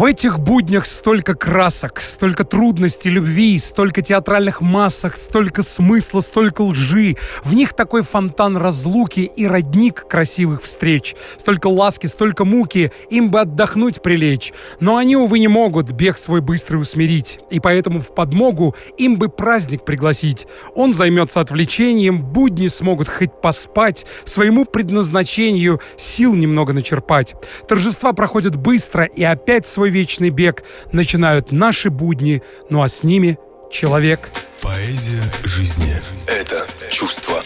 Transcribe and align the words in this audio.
В 0.00 0.04
этих 0.04 0.38
буднях 0.38 0.86
столько 0.86 1.34
красок, 1.34 2.00
столько 2.00 2.44
трудностей, 2.44 3.10
любви, 3.10 3.58
столько 3.58 4.00
театральных 4.00 4.62
масок, 4.62 5.18
столько 5.18 5.62
смысла, 5.62 6.20
столько 6.20 6.62
лжи. 6.62 7.18
В 7.44 7.52
них 7.52 7.74
такой 7.74 8.00
фонтан 8.00 8.56
разлуки 8.56 9.20
и 9.20 9.46
родник 9.46 10.06
красивых 10.08 10.62
встреч. 10.62 11.14
Столько 11.36 11.66
ласки, 11.66 12.06
столько 12.06 12.46
муки, 12.46 12.92
им 13.10 13.30
бы 13.30 13.40
отдохнуть 13.40 14.00
прилечь. 14.00 14.54
Но 14.80 14.96
они, 14.96 15.16
увы, 15.16 15.38
не 15.38 15.48
могут 15.48 15.90
бег 15.90 16.16
свой 16.16 16.40
быстрый 16.40 16.76
усмирить. 16.76 17.38
И 17.50 17.60
поэтому 17.60 18.00
в 18.00 18.14
подмогу 18.14 18.74
им 18.96 19.18
бы 19.18 19.28
праздник 19.28 19.84
пригласить. 19.84 20.46
Он 20.74 20.94
займется 20.94 21.42
отвлечением, 21.42 22.22
будни 22.22 22.68
смогут 22.68 23.08
хоть 23.08 23.38
поспать, 23.42 24.06
своему 24.24 24.64
предназначению 24.64 25.78
сил 25.98 26.34
немного 26.34 26.72
начерпать. 26.72 27.34
Торжества 27.68 28.14
проходят 28.14 28.56
быстро, 28.56 29.04
и 29.04 29.22
опять 29.24 29.66
свой 29.66 29.89
вечный 29.90 30.30
бег 30.30 30.62
начинают 30.92 31.52
наши 31.52 31.90
будни, 31.90 32.42
ну 32.70 32.82
а 32.82 32.88
с 32.88 33.02
ними 33.02 33.38
человек. 33.70 34.30
Поэзия 34.62 35.22
жизни– 35.44 35.92
это 36.26 36.66
чувство 36.90 37.42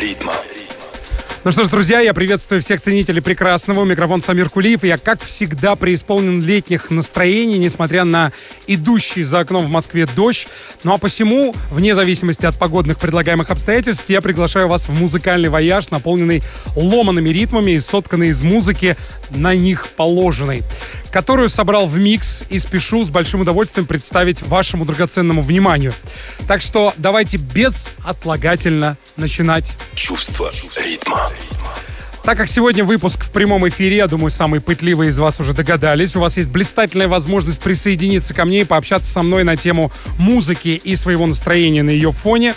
ритма. 0.00 0.32
Ну 1.46 1.52
что 1.52 1.62
ж, 1.62 1.68
друзья, 1.68 2.00
я 2.00 2.12
приветствую 2.12 2.60
всех 2.60 2.80
ценителей 2.80 3.22
прекрасного. 3.22 3.84
Микрофон 3.84 4.20
Самир 4.20 4.50
Кулиев. 4.50 4.82
Я, 4.82 4.98
как 4.98 5.22
всегда, 5.22 5.76
преисполнен 5.76 6.42
летних 6.42 6.90
настроений, 6.90 7.58
несмотря 7.58 8.02
на 8.02 8.32
идущий 8.66 9.22
за 9.22 9.38
окном 9.38 9.66
в 9.66 9.68
Москве 9.68 10.08
дождь. 10.16 10.48
Ну 10.82 10.92
а 10.92 10.98
посему, 10.98 11.54
вне 11.70 11.94
зависимости 11.94 12.44
от 12.46 12.58
погодных 12.58 12.98
предлагаемых 12.98 13.48
обстоятельств, 13.48 14.06
я 14.08 14.22
приглашаю 14.22 14.66
вас 14.66 14.88
в 14.88 15.00
музыкальный 15.00 15.48
вояж, 15.48 15.90
наполненный 15.90 16.42
ломанными 16.74 17.28
ритмами 17.28 17.70
и 17.70 17.78
сотканный 17.78 18.30
из 18.30 18.42
музыки 18.42 18.96
на 19.30 19.54
них 19.54 19.86
положенной 19.90 20.64
которую 21.16 21.48
собрал 21.48 21.86
в 21.86 21.96
микс 21.96 22.42
и 22.50 22.58
спешу 22.58 23.02
с 23.02 23.08
большим 23.08 23.40
удовольствием 23.40 23.86
представить 23.86 24.42
вашему 24.42 24.84
драгоценному 24.84 25.40
вниманию. 25.40 25.94
Так 26.46 26.60
что 26.60 26.92
давайте 26.98 27.38
безотлагательно 27.38 28.98
начинать. 29.16 29.72
Чувство 29.94 30.52
ритма. 30.76 31.30
Так 32.26 32.38
как 32.38 32.48
сегодня 32.48 32.82
выпуск 32.82 33.22
в 33.22 33.30
прямом 33.30 33.68
эфире, 33.68 33.98
я 33.98 34.08
думаю, 34.08 34.32
самые 34.32 34.60
пытливые 34.60 35.10
из 35.10 35.18
вас 35.18 35.38
уже 35.38 35.52
догадались, 35.52 36.16
у 36.16 36.20
вас 36.20 36.36
есть 36.36 36.50
блистательная 36.50 37.06
возможность 37.06 37.60
присоединиться 37.60 38.34
ко 38.34 38.44
мне 38.44 38.62
и 38.62 38.64
пообщаться 38.64 39.08
со 39.08 39.22
мной 39.22 39.44
на 39.44 39.56
тему 39.56 39.92
музыки 40.18 40.80
и 40.82 40.96
своего 40.96 41.24
настроения 41.26 41.84
на 41.84 41.90
ее 41.90 42.10
фоне. 42.10 42.56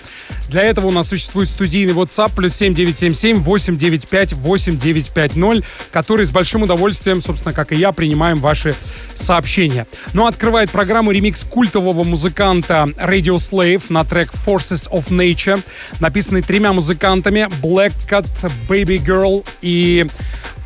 Для 0.50 0.64
этого 0.64 0.88
у 0.88 0.92
нас 0.92 1.10
существует 1.10 1.48
студийный 1.48 1.94
WhatsApp 1.94 2.32
плюс 2.36 2.56
7977 2.56 3.44
895 3.44 4.34
8950, 4.34 5.64
который 5.92 6.26
с 6.26 6.32
большим 6.32 6.64
удовольствием, 6.64 7.22
собственно, 7.22 7.54
как 7.54 7.72
и 7.72 7.76
я, 7.76 7.92
принимаем 7.92 8.40
ваши 8.40 8.74
сообщения. 9.14 9.86
Ну, 10.14 10.26
открывает 10.26 10.72
программу 10.72 11.12
ремикс 11.12 11.44
культового 11.44 12.04
музыканта 12.04 12.88
Radio 12.98 13.36
Slave 13.36 13.84
на 13.90 14.04
трек 14.04 14.32
Forces 14.34 14.90
of 14.90 15.10
Nature, 15.10 15.62
написанный 16.00 16.42
тремя 16.42 16.74
музыкантами 16.74 17.48
Black 17.62 17.94
Cat, 18.10 18.26
Baby 18.68 18.98
Girl 18.98 19.46
и 19.62 20.06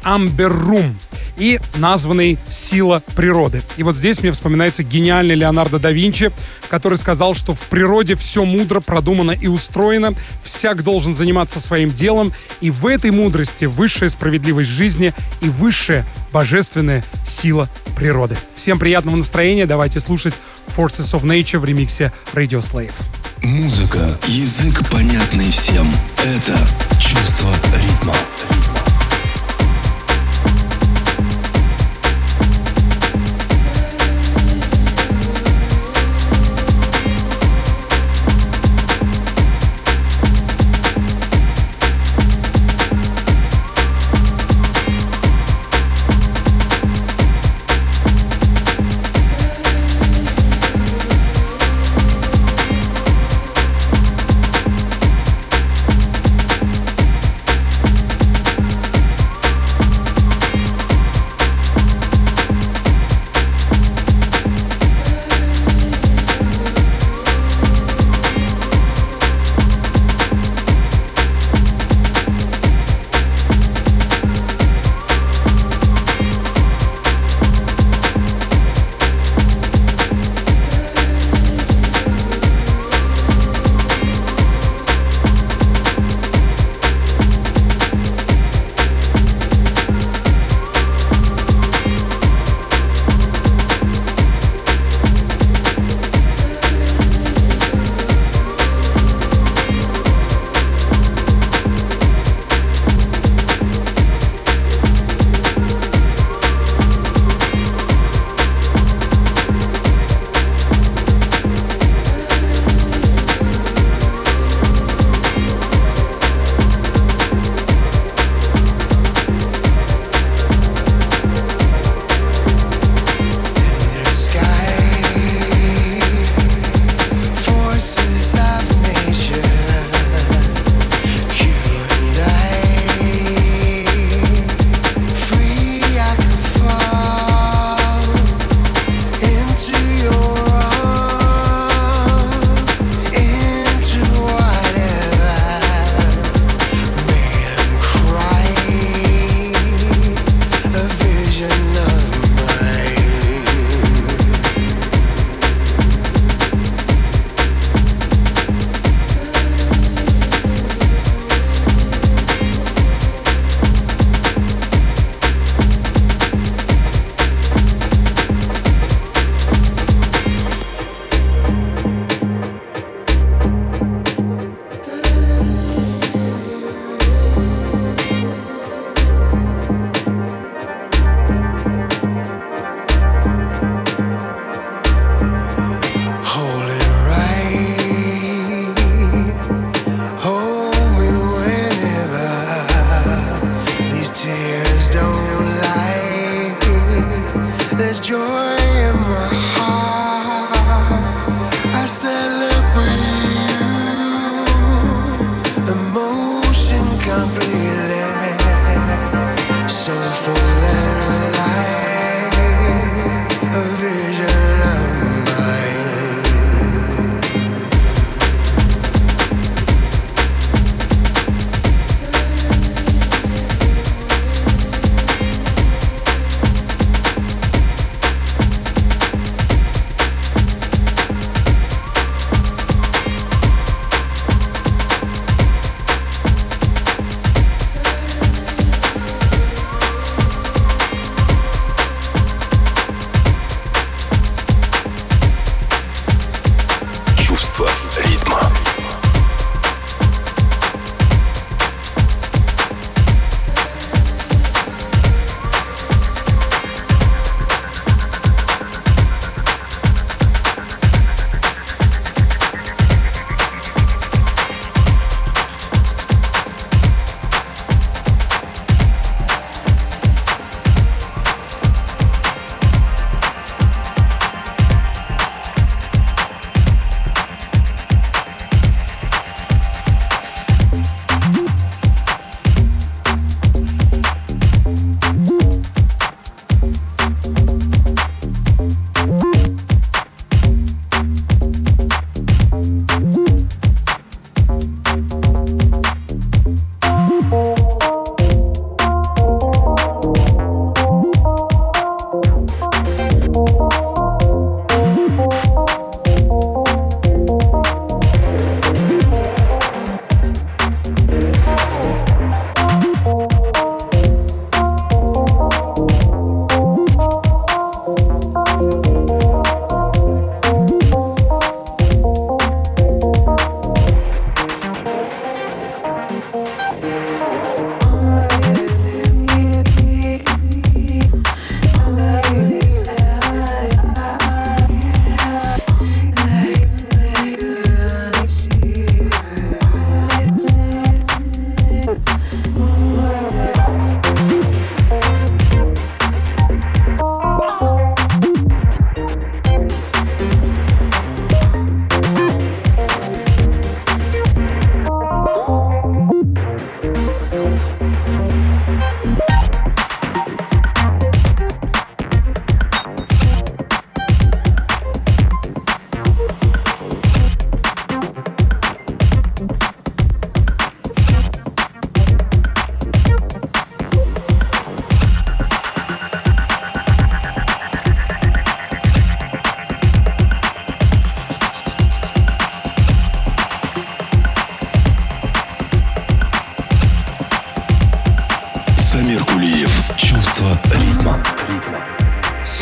Amber 0.03 0.51
Room 0.51 0.95
и 1.37 1.59
названный 1.77 2.37
«Сила 2.49 3.01
природы». 3.15 3.61
И 3.77 3.83
вот 3.83 3.95
здесь 3.95 4.21
мне 4.21 4.31
вспоминается 4.31 4.83
гениальный 4.83 5.35
Леонардо 5.35 5.79
да 5.79 5.91
Винчи, 5.91 6.31
который 6.69 6.97
сказал, 6.97 7.33
что 7.33 7.55
в 7.55 7.61
природе 7.61 8.15
все 8.15 8.45
мудро, 8.45 8.81
продумано 8.81 9.31
и 9.31 9.47
устроено, 9.47 10.13
всяк 10.43 10.83
должен 10.83 11.15
заниматься 11.15 11.59
своим 11.59 11.89
делом, 11.89 12.33
и 12.61 12.69
в 12.69 12.85
этой 12.85 13.11
мудрости 13.11 13.65
высшая 13.65 14.09
справедливость 14.09 14.69
жизни 14.69 15.13
и 15.41 15.49
высшая 15.49 16.05
божественная 16.31 17.03
сила 17.27 17.67
природы. 17.95 18.37
Всем 18.55 18.77
приятного 18.77 19.15
настроения, 19.15 19.65
давайте 19.65 19.99
слушать 19.99 20.33
Forces 20.75 21.13
of 21.13 21.23
Nature 21.23 21.59
в 21.59 21.65
ремиксе 21.65 22.13
Radio 22.33 22.61
Slave. 22.61 22.93
Музыка, 23.43 24.17
язык 24.27 24.87
понятный 24.89 25.51
всем. 25.51 25.87
Это 26.17 26.57
чувство 26.97 27.53
ритма. 27.75 28.13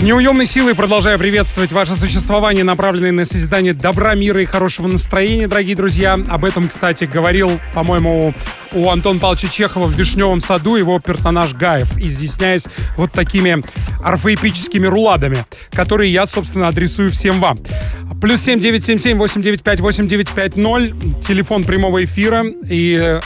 Неуемной 0.02 0.46
силой 0.46 0.74
продолжаю 0.74 1.20
приветствовать 1.20 1.72
ваше 1.72 1.96
существование, 1.96 2.64
направленное 2.64 3.12
на 3.12 3.26
созидание 3.26 3.74
добра, 3.74 4.16
мира 4.16 4.42
и 4.42 4.46
хорошего 4.46 4.88
настроения, 4.88 5.48
дорогие 5.48 5.76
друзья. 5.76 6.18
Об 6.28 6.44
этом, 6.44 6.70
кстати, 6.70 7.04
говорил, 7.04 7.60
по-моему, 7.74 8.34
у 8.74 8.90
Антона 8.90 9.20
Павловича 9.20 9.48
Чехова 9.48 9.88
в 9.88 9.98
«Вишневом 9.98 10.42
саду» 10.42 10.76
его 10.76 11.00
персонаж 11.00 11.54
Гаев, 11.54 11.98
изъясняясь 11.98 12.66
вот 12.98 13.12
такими 13.12 13.64
орфоэпическими 14.04 14.88
руладами, 14.88 15.46
которые 15.72 16.12
я, 16.12 16.26
собственно, 16.26 16.68
адресую 16.68 17.12
всем 17.12 17.40
вам. 17.40 17.58
Плюс 18.22 18.42
7 18.42 18.60
977 18.60 19.18
895 19.18 19.80
8950. 19.80 21.26
Телефон 21.26 21.64
прямого 21.64 22.04
эфира. 22.04 22.44
И, 22.70 23.20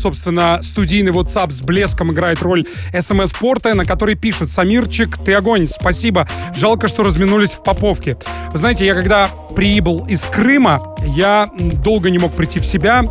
собственно, 0.00 0.60
студийный 0.62 1.12
WhatsApp 1.12 1.52
с 1.52 1.60
блеском 1.60 2.12
играет 2.12 2.40
роль 2.40 2.66
смс-порта, 2.98 3.74
на 3.74 3.84
который 3.84 4.14
пишут 4.14 4.50
«Самирчик, 4.50 5.18
ты 5.24 5.34
огонь, 5.34 5.66
спасибо. 5.66 6.26
Жалко, 6.56 6.88
что 6.88 7.02
разминулись 7.02 7.50
в 7.50 7.62
Поповке». 7.62 8.16
Вы 8.52 8.58
знаете, 8.58 8.86
я 8.86 8.94
когда 8.94 9.28
прибыл 9.54 10.06
из 10.06 10.22
Крыма, 10.22 10.94
я 11.04 11.48
долго 11.58 12.08
не 12.08 12.18
мог 12.18 12.32
прийти 12.32 12.60
в 12.60 12.66
себя. 12.66 13.04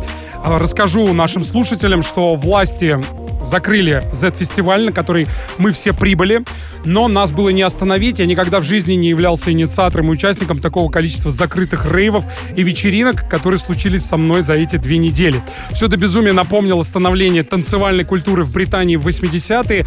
Расскажу 0.44 1.12
нашим 1.12 1.44
слушателям, 1.44 2.02
что 2.02 2.34
власти 2.34 2.98
закрыли 3.42 4.02
Z-фестиваль, 4.12 4.86
на 4.86 4.92
который 4.92 5.26
мы 5.58 5.72
все 5.72 5.92
прибыли, 5.92 6.42
но 6.84 7.08
нас 7.08 7.32
было 7.32 7.50
не 7.50 7.62
остановить. 7.62 8.18
Я 8.18 8.26
никогда 8.26 8.60
в 8.60 8.64
жизни 8.64 8.94
не 8.94 9.08
являлся 9.08 9.50
инициатором 9.50 10.08
и 10.08 10.10
участником 10.10 10.60
такого 10.60 10.90
количества 10.90 11.30
закрытых 11.30 11.90
рейвов 11.90 12.24
и 12.56 12.62
вечеринок, 12.62 13.28
которые 13.28 13.58
случились 13.58 14.04
со 14.04 14.16
мной 14.16 14.42
за 14.42 14.54
эти 14.54 14.76
две 14.76 14.98
недели. 14.98 15.42
Все 15.72 15.86
это 15.86 15.96
безумие 15.96 16.32
напомнило 16.32 16.82
становление 16.82 17.42
танцевальной 17.42 18.04
культуры 18.04 18.42
в 18.42 18.52
Британии 18.52 18.96
в 18.96 19.06
80-е, 19.06 19.84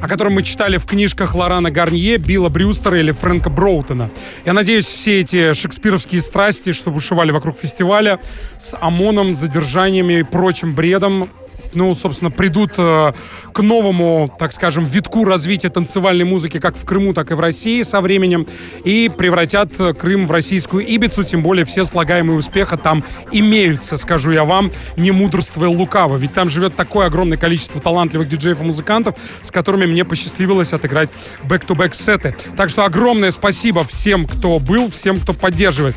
о 0.00 0.08
котором 0.08 0.34
мы 0.34 0.42
читали 0.42 0.76
в 0.76 0.86
книжках 0.86 1.34
Лорана 1.34 1.70
Гарнье, 1.70 2.18
Билла 2.18 2.48
Брюстера 2.48 2.98
или 2.98 3.12
Фрэнка 3.12 3.50
Броутона. 3.50 4.10
Я 4.44 4.52
надеюсь, 4.52 4.86
все 4.86 5.20
эти 5.20 5.52
шекспировские 5.54 6.20
страсти, 6.20 6.72
что 6.72 6.90
бушевали 6.90 7.30
вокруг 7.30 7.58
фестиваля, 7.58 8.20
с 8.58 8.76
ОМОНом, 8.80 9.34
задержаниями 9.34 10.20
и 10.20 10.22
прочим 10.22 10.74
бредом, 10.74 11.28
ну, 11.76 11.94
собственно, 11.94 12.30
придут 12.30 12.72
э, 12.78 13.12
к 13.52 13.62
новому, 13.62 14.34
так 14.38 14.52
скажем, 14.52 14.84
витку 14.86 15.24
развития 15.24 15.68
танцевальной 15.68 16.24
музыки 16.24 16.58
как 16.58 16.76
в 16.76 16.84
Крыму, 16.84 17.14
так 17.14 17.30
и 17.30 17.34
в 17.34 17.40
России 17.40 17.82
со 17.82 18.00
временем 18.00 18.46
и 18.84 19.08
превратят 19.08 19.78
э, 19.78 19.94
Крым 19.94 20.26
в 20.26 20.32
российскую 20.32 20.84
Ибицу, 20.84 21.22
тем 21.22 21.42
более 21.42 21.64
все 21.64 21.84
слагаемые 21.84 22.36
успеха 22.36 22.76
там 22.76 23.04
имеются, 23.30 23.96
скажу 23.96 24.32
я 24.32 24.44
вам, 24.44 24.72
не 24.96 25.12
мудрствуя 25.12 25.68
лукаво, 25.68 26.16
ведь 26.16 26.34
там 26.34 26.48
живет 26.48 26.74
такое 26.74 27.06
огромное 27.06 27.38
количество 27.38 27.80
талантливых 27.80 28.28
диджеев 28.28 28.60
и 28.60 28.64
музыкантов, 28.64 29.14
с 29.42 29.50
которыми 29.50 29.86
мне 29.86 30.04
посчастливилось 30.04 30.72
отыграть 30.72 31.10
back-to-back 31.44 31.94
сеты. 31.94 32.34
Так 32.56 32.70
что 32.70 32.84
огромное 32.84 33.30
спасибо 33.30 33.84
всем, 33.84 34.26
кто 34.26 34.58
был, 34.58 34.90
всем, 34.90 35.18
кто 35.18 35.32
поддерживает. 35.32 35.94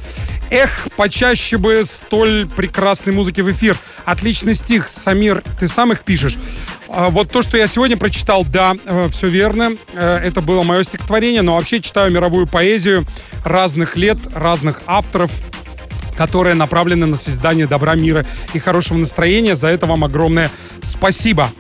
Эх, 0.51 0.87
почаще 0.95 1.57
бы 1.57 1.83
столь 1.85 2.47
прекрасной 2.47 3.13
музыки 3.13 3.41
в 3.41 3.51
эфир. 3.51 3.77
Отличный 4.05 4.55
стих. 4.55 4.89
Самир, 4.89 5.43
ты 5.59 5.67
сам 5.67 5.91
их 5.91 6.01
пишешь? 6.01 6.37
А 6.87 7.09
вот 7.09 7.31
то, 7.31 7.43
что 7.43 7.55
я 7.55 7.67
сегодня 7.67 7.97
прочитал, 7.97 8.43
да, 8.45 8.75
э, 8.83 9.09
все 9.11 9.27
верно. 9.27 9.73
Э, 9.93 10.17
это 10.17 10.41
было 10.41 10.63
мое 10.63 10.83
стихотворение, 10.83 11.43
но 11.43 11.53
вообще 11.53 11.79
читаю 11.81 12.11
мировую 12.11 12.47
поэзию 12.47 13.05
разных 13.45 13.95
лет, 13.95 14.17
разных 14.33 14.81
авторов, 14.87 15.31
которые 16.17 16.55
направлены 16.55 17.05
на 17.05 17.15
создание 17.15 17.67
добра, 17.67 17.93
мира 17.93 18.25
и 18.53 18.59
хорошего 18.59 18.97
настроения. 18.97 19.55
За 19.55 19.67
это 19.67 19.85
вам 19.85 20.03
огромное 20.03 20.49
спасибо. 20.81 21.51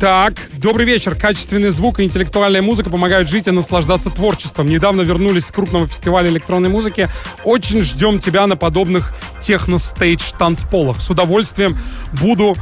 Так, 0.00 0.34
добрый 0.52 0.86
вечер. 0.86 1.14
Качественный 1.14 1.70
звук 1.70 2.00
и 2.00 2.04
интеллектуальная 2.04 2.62
музыка 2.62 2.90
помогают 2.90 3.28
жить 3.28 3.46
и 3.46 3.50
наслаждаться 3.50 4.10
творчеством. 4.10 4.66
Недавно 4.66 5.02
вернулись 5.02 5.46
с 5.46 5.50
крупного 5.50 5.86
фестиваля 5.86 6.28
электронной 6.28 6.68
музыки. 6.68 7.08
Очень 7.44 7.82
ждем 7.82 8.18
тебя 8.18 8.46
на 8.46 8.56
подобных 8.56 9.14
техно-стейдж 9.40 10.32
танцполах. 10.38 11.00
С 11.00 11.10
удовольствием 11.10 11.78
буду 12.20 12.54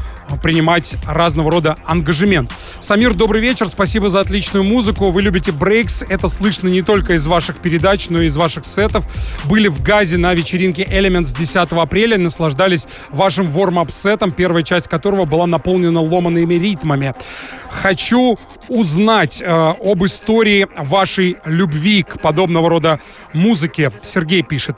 принимать 0.43 0.97
разного 1.07 1.51
рода 1.51 1.77
ангажемент. 1.85 2.53
Самир, 2.81 3.15
добрый 3.15 3.41
вечер. 3.41 3.69
Спасибо 3.69 4.09
за 4.09 4.21
отличную 4.21 4.65
музыку. 4.65 5.11
Вы 5.11 5.23
любите 5.23 5.53
брейкс. 5.53 6.03
Это 6.03 6.29
слышно 6.29 6.69
не 6.69 6.83
только 6.83 7.15
из 7.15 7.27
ваших 7.27 7.57
передач, 7.59 8.09
но 8.09 8.23
и 8.23 8.27
из 8.27 8.37
ваших 8.37 8.65
сетов. 8.65 9.05
Были 9.45 9.69
в 9.69 9.83
Газе 9.83 10.17
на 10.17 10.35
вечеринке 10.35 10.85
Elements 10.85 11.37
10 11.37 11.73
апреля. 11.73 12.19
Наслаждались 12.19 12.87
вашим 13.11 13.51
warm-up-сетом, 13.51 14.33
первая 14.33 14.63
часть 14.63 14.89
которого 14.89 15.25
была 15.25 15.47
наполнена 15.47 16.01
ломаными 16.01 16.55
ритмами. 16.55 17.12
Хочу 17.71 18.39
узнать 18.69 19.41
э, 19.41 19.47
об 19.47 20.05
истории 20.05 20.67
вашей 20.77 21.37
любви 21.45 22.03
к 22.03 22.21
подобного 22.21 22.69
рода 22.69 23.01
музыке. 23.33 23.93
Сергей 24.03 24.43
пишет. 24.43 24.77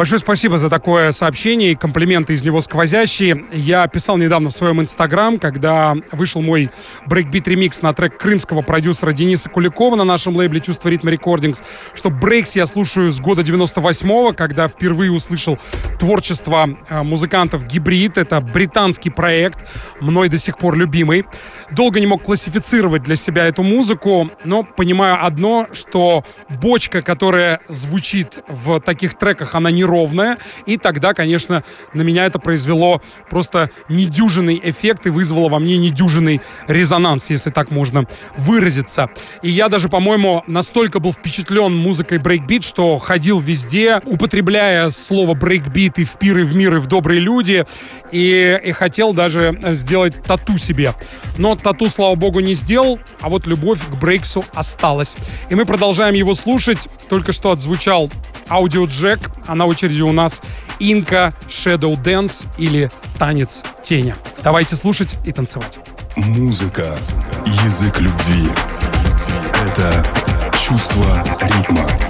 Большое 0.00 0.18
спасибо 0.18 0.56
за 0.56 0.70
такое 0.70 1.12
сообщение 1.12 1.72
и 1.72 1.74
комплименты 1.74 2.32
из 2.32 2.42
него 2.42 2.62
сквозящие. 2.62 3.44
Я 3.52 3.86
писал 3.86 4.16
недавно 4.16 4.48
в 4.48 4.52
своем 4.54 4.80
инстаграм, 4.80 5.38
когда 5.38 5.94
вышел 6.10 6.40
мой 6.40 6.70
брейкбит 7.06 7.46
ремикс 7.46 7.82
на 7.82 7.92
трек 7.92 8.16
крымского 8.16 8.62
продюсера 8.62 9.12
Дениса 9.12 9.50
Куликова 9.50 9.96
на 9.96 10.04
нашем 10.04 10.36
лейбле 10.36 10.60
«Чувство 10.60 10.88
ритма 10.88 11.10
Recordings», 11.10 11.62
что 11.94 12.08
брейкс 12.08 12.56
я 12.56 12.64
слушаю 12.64 13.12
с 13.12 13.20
года 13.20 13.42
98-го, 13.42 14.32
когда 14.32 14.68
впервые 14.68 15.12
услышал 15.12 15.58
творчество 15.98 16.78
э, 16.88 17.02
музыкантов 17.02 17.66
«Гибрид». 17.66 18.16
Это 18.16 18.40
британский 18.40 19.10
проект, 19.10 19.68
мной 20.00 20.30
до 20.30 20.38
сих 20.38 20.56
пор 20.56 20.76
любимый. 20.76 21.26
Долго 21.72 22.00
не 22.00 22.06
мог 22.06 22.22
классифицировать 22.22 23.02
для 23.02 23.16
себя 23.16 23.44
эту 23.44 23.62
музыку, 23.62 24.30
но 24.44 24.62
понимаю 24.62 25.22
одно, 25.22 25.66
что 25.72 26.24
бочка, 26.48 27.02
которая 27.02 27.60
звучит 27.68 28.38
в 28.48 28.80
таких 28.80 29.18
треках, 29.18 29.54
она 29.54 29.70
не 29.70 29.89
неровная, 29.90 30.38
и 30.66 30.76
тогда, 30.76 31.14
конечно, 31.14 31.64
на 31.92 32.02
меня 32.02 32.26
это 32.26 32.38
произвело 32.38 33.02
просто 33.28 33.70
недюжинный 33.88 34.60
эффект 34.62 35.06
и 35.06 35.10
вызвало 35.10 35.48
во 35.48 35.58
мне 35.58 35.78
недюжинный 35.78 36.40
резонанс, 36.68 37.30
если 37.30 37.50
так 37.50 37.70
можно 37.70 38.04
выразиться. 38.36 39.10
И 39.42 39.50
я 39.50 39.68
даже, 39.68 39.88
по-моему, 39.88 40.44
настолько 40.46 41.00
был 41.00 41.12
впечатлен 41.12 41.74
музыкой 41.74 42.18
брейкбит, 42.18 42.64
что 42.64 42.98
ходил 42.98 43.40
везде, 43.40 44.00
употребляя 44.04 44.90
слово 44.90 45.34
брейкбит 45.34 45.98
и 45.98 46.04
в 46.04 46.12
пир, 46.18 46.38
и 46.38 46.44
в 46.44 46.54
мир, 46.54 46.76
и 46.76 46.78
в 46.78 46.86
добрые 46.86 47.20
люди, 47.20 47.64
и, 48.12 48.60
и 48.64 48.72
хотел 48.72 49.12
даже 49.12 49.58
сделать 49.74 50.22
тату 50.22 50.58
себе. 50.58 50.94
Но 51.38 51.56
тату, 51.56 51.90
слава 51.90 52.14
богу, 52.14 52.40
не 52.40 52.54
сделал, 52.54 53.00
а 53.20 53.28
вот 53.28 53.46
любовь 53.46 53.80
к 53.86 53.94
брейксу 53.96 54.44
осталась. 54.54 55.16
И 55.48 55.54
мы 55.54 55.64
продолжаем 55.64 56.14
его 56.14 56.34
слушать. 56.34 56.88
Только 57.08 57.32
что 57.32 57.50
отзвучал 57.50 58.10
Audiojack, 58.50 59.30
а 59.46 59.53
на 59.53 59.66
очереди 59.70 60.02
у 60.02 60.12
нас 60.12 60.42
Инка 60.78 61.32
Shadow 61.48 62.00
Dance 62.02 62.46
или 62.58 62.90
Танец 63.18 63.62
тени. 63.82 64.14
Давайте 64.42 64.76
слушать 64.76 65.16
и 65.24 65.32
танцевать. 65.32 65.78
Музыка, 66.16 66.98
язык 67.64 68.00
любви. 68.00 68.48
Это 69.66 70.04
чувство 70.58 71.24
ритма. 71.42 72.09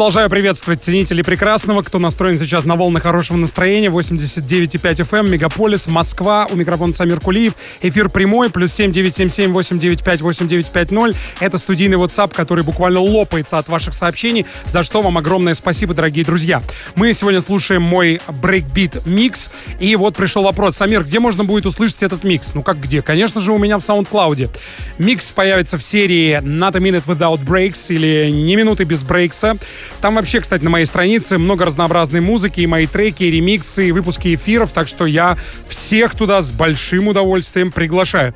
Продолжаю 0.00 0.30
приветствовать 0.30 0.82
ценителей 0.82 1.22
прекрасного, 1.22 1.82
кто 1.82 1.98
настроен 1.98 2.38
сейчас 2.38 2.64
на 2.64 2.74
волны 2.74 3.00
хорошего 3.00 3.36
настроения. 3.36 3.90
89,5 3.90 5.02
FM, 5.02 5.26
эм, 5.26 5.30
Мегаполис, 5.30 5.88
Москва. 5.88 6.46
У 6.50 6.56
микрофона 6.56 6.94
Самир 6.94 7.20
Кулиев. 7.20 7.52
Эфир 7.82 8.08
прямой, 8.08 8.48
плюс 8.48 8.72
7977 8.72 9.52
895 9.52 10.22
8950. 10.22 11.14
Это 11.40 11.58
студийный 11.58 11.98
WhatsApp, 11.98 12.32
который 12.32 12.64
буквально 12.64 13.00
лопается 13.00 13.58
от 13.58 13.68
ваших 13.68 13.92
сообщений, 13.92 14.46
за 14.72 14.84
что 14.84 15.02
вам 15.02 15.18
огромное 15.18 15.52
спасибо, 15.52 15.92
дорогие 15.92 16.24
друзья. 16.24 16.62
Мы 16.94 17.12
сегодня 17.12 17.42
слушаем 17.42 17.82
мой 17.82 18.22
брейкбит 18.26 19.04
микс. 19.04 19.50
И 19.80 19.96
вот 19.96 20.16
пришел 20.16 20.44
вопрос. 20.44 20.76
Самир, 20.76 21.04
где 21.04 21.20
можно 21.20 21.44
будет 21.44 21.66
услышать 21.66 22.02
этот 22.02 22.24
микс? 22.24 22.52
Ну 22.54 22.62
как 22.62 22.80
где? 22.80 23.02
Конечно 23.02 23.42
же, 23.42 23.52
у 23.52 23.58
меня 23.58 23.78
в 23.78 23.82
SoundCloud. 23.82 24.48
Микс 24.96 25.30
появится 25.30 25.76
в 25.76 25.82
серии 25.82 26.38
Not 26.38 26.78
a 26.78 26.80
Minute 26.80 27.04
Without 27.04 27.44
Breaks 27.44 27.94
или 27.94 28.30
Ни 28.30 28.56
минуты 28.56 28.84
без 28.84 29.02
брейкса. 29.02 29.58
Там 30.00 30.14
вообще, 30.14 30.40
кстати, 30.40 30.62
на 30.62 30.70
моей 30.70 30.86
странице 30.86 31.38
много 31.38 31.64
разнообразной 31.64 32.20
музыки, 32.20 32.60
и 32.60 32.66
мои 32.66 32.86
треки, 32.86 33.24
и 33.24 33.30
ремиксы, 33.30 33.88
и 33.88 33.92
выпуски 33.92 34.34
эфиров, 34.34 34.72
так 34.72 34.88
что 34.88 35.06
я 35.06 35.36
всех 35.68 36.14
туда 36.16 36.42
с 36.42 36.50
большим 36.52 37.08
удовольствием 37.08 37.70
приглашаю. 37.70 38.34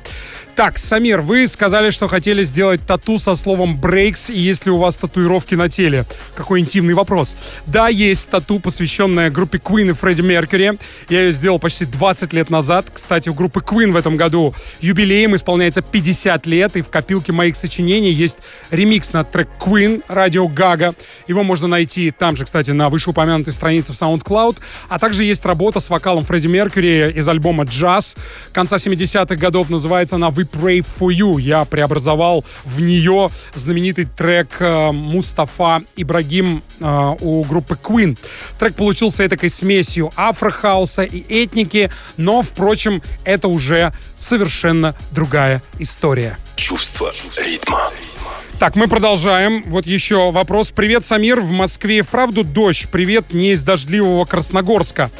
Так, 0.55 0.77
Самир, 0.77 1.19
вы 1.19 1.47
сказали, 1.47 1.89
что 1.89 2.07
хотели 2.07 2.41
сделать 2.43 2.79
тату 2.87 3.19
со 3.19 3.35
словом 3.35 3.75
breaks, 3.75 4.31
и 4.31 4.39
есть 4.39 4.65
ли 4.65 4.71
у 4.71 4.77
вас 4.77 4.95
татуировки 4.95 5.53
на 5.53 5.67
теле? 5.67 6.05
Какой 6.33 6.61
интимный 6.61 6.93
вопрос. 6.93 7.35
Да, 7.65 7.89
есть 7.89 8.29
тату, 8.29 8.61
посвященная 8.61 9.29
группе 9.29 9.57
Queen 9.57 9.89
и 9.89 9.91
Фредди 9.91 10.21
Меркьюри. 10.21 10.79
Я 11.09 11.23
ее 11.23 11.33
сделал 11.33 11.59
почти 11.59 11.83
20 11.83 12.31
лет 12.31 12.49
назад. 12.49 12.85
Кстати, 12.93 13.27
у 13.27 13.33
группы 13.33 13.59
Queen 13.59 13.91
в 13.91 13.97
этом 13.97 14.15
году 14.15 14.53
юбилеем 14.79 15.35
исполняется 15.35 15.81
50 15.81 16.45
лет, 16.45 16.77
и 16.77 16.81
в 16.81 16.87
копилке 16.87 17.33
моих 17.33 17.57
сочинений 17.57 18.13
есть 18.13 18.37
ремикс 18.71 19.11
на 19.11 19.25
трек 19.25 19.49
Queen, 19.59 20.03
радио 20.07 20.47
Гага. 20.47 20.95
Его 21.27 21.43
можно 21.43 21.67
найти 21.67 22.11
там 22.11 22.37
же, 22.37 22.45
кстати, 22.45 22.71
на 22.71 22.87
вышеупомянутой 22.87 23.51
странице 23.51 23.91
в 23.91 24.01
SoundCloud. 24.01 24.55
А 24.87 24.99
также 24.99 25.25
есть 25.25 25.45
работа 25.45 25.81
с 25.81 25.89
вокалом 25.89 26.23
Фредди 26.23 26.47
Меркьюри 26.47 27.11
из 27.11 27.27
альбома 27.27 27.65
«Джаз» 27.65 28.15
конца 28.53 28.77
70-х 28.77 29.35
годов. 29.35 29.69
Называется 29.69 30.15
она 30.15 30.29
«We 30.45 30.83
Pray 30.83 30.85
For 30.99 31.09
You. 31.13 31.39
Я 31.39 31.65
преобразовал 31.65 32.45
в 32.63 32.81
нее 32.81 33.29
знаменитый 33.53 34.05
трек 34.05 34.57
э, 34.59 34.91
Мустафа 34.91 35.81
Ибрагим 35.95 36.63
э, 36.79 37.15
у 37.21 37.43
группы 37.43 37.77
Queen. 37.81 38.17
Трек 38.59 38.75
получился 38.75 39.25
этакой 39.25 39.49
смесью 39.49 40.11
афрохауса 40.15 41.03
и 41.03 41.21
этники, 41.43 41.91
но, 42.17 42.41
впрочем, 42.41 43.01
это 43.23 43.47
уже 43.47 43.93
совершенно 44.17 44.95
другая 45.11 45.61
история. 45.79 46.37
Чувство 46.55 47.11
ритма. 47.37 47.89
Так, 48.59 48.77
мы 48.77 48.87
продолжаем. 48.87 49.63
Вот 49.67 49.85
еще 49.85 50.31
вопрос. 50.31 50.69
Привет, 50.69 51.05
Самир. 51.05 51.41
В 51.41 51.51
Москве 51.51 52.03
вправду 52.03 52.45
дождь. 52.45 52.87
Привет 52.89 53.33
не 53.33 53.51
из 53.51 53.61
дождливого 53.61 54.23
Красногорска. 54.23 55.11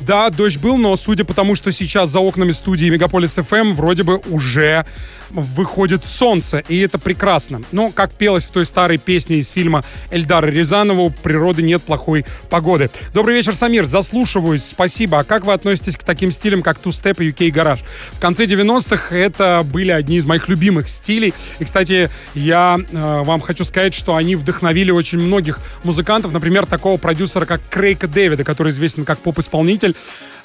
Да, 0.00 0.30
дождь 0.30 0.58
был, 0.58 0.78
но 0.78 0.96
судя 0.96 1.24
по 1.24 1.34
тому, 1.34 1.54
что 1.54 1.70
сейчас 1.72 2.10
за 2.10 2.20
окнами 2.20 2.52
студии 2.52 2.86
Мегаполис 2.86 3.36
FM, 3.36 3.74
вроде 3.74 4.02
бы 4.02 4.20
уже 4.30 4.86
выходит 5.30 6.04
солнце, 6.04 6.62
и 6.68 6.78
это 6.78 6.98
прекрасно. 6.98 7.62
Но, 7.72 7.90
как 7.90 8.12
пелось 8.12 8.46
в 8.46 8.50
той 8.50 8.66
старой 8.66 8.98
песне 8.98 9.36
из 9.36 9.48
фильма 9.48 9.84
Эльдара 10.10 10.46
Рязанова, 10.46 11.00
у 11.02 11.10
природы 11.10 11.62
нет 11.62 11.82
плохой 11.82 12.24
погоды. 12.48 12.90
Добрый 13.14 13.36
вечер, 13.36 13.54
Самир, 13.54 13.86
заслушиваюсь, 13.86 14.64
спасибо. 14.64 15.20
А 15.20 15.24
как 15.24 15.44
вы 15.44 15.52
относитесь 15.52 15.96
к 15.96 16.04
таким 16.04 16.32
стилям, 16.32 16.62
как 16.62 16.78
Two 16.78 16.90
Step 16.90 17.22
и 17.22 17.30
UK 17.30 17.50
Garage? 17.52 17.80
В 18.12 18.20
конце 18.20 18.44
90-х 18.44 19.14
это 19.16 19.62
были 19.64 19.90
одни 19.90 20.16
из 20.16 20.26
моих 20.26 20.48
любимых 20.48 20.88
стилей. 20.88 21.32
И, 21.58 21.64
кстати, 21.64 22.10
я 22.34 22.78
э, 22.90 23.22
вам 23.22 23.40
хочу 23.40 23.64
сказать, 23.64 23.94
что 23.94 24.16
они 24.16 24.36
вдохновили 24.36 24.90
очень 24.90 25.18
многих 25.18 25.60
музыкантов, 25.84 26.32
например, 26.32 26.66
такого 26.66 26.96
продюсера, 26.96 27.44
как 27.44 27.60
Крейка 27.68 28.08
Дэвида, 28.08 28.44
который 28.44 28.70
известен 28.70 29.04
как 29.04 29.18
поп-исполнитель, 29.20 29.89
исполнитель. 29.90 29.96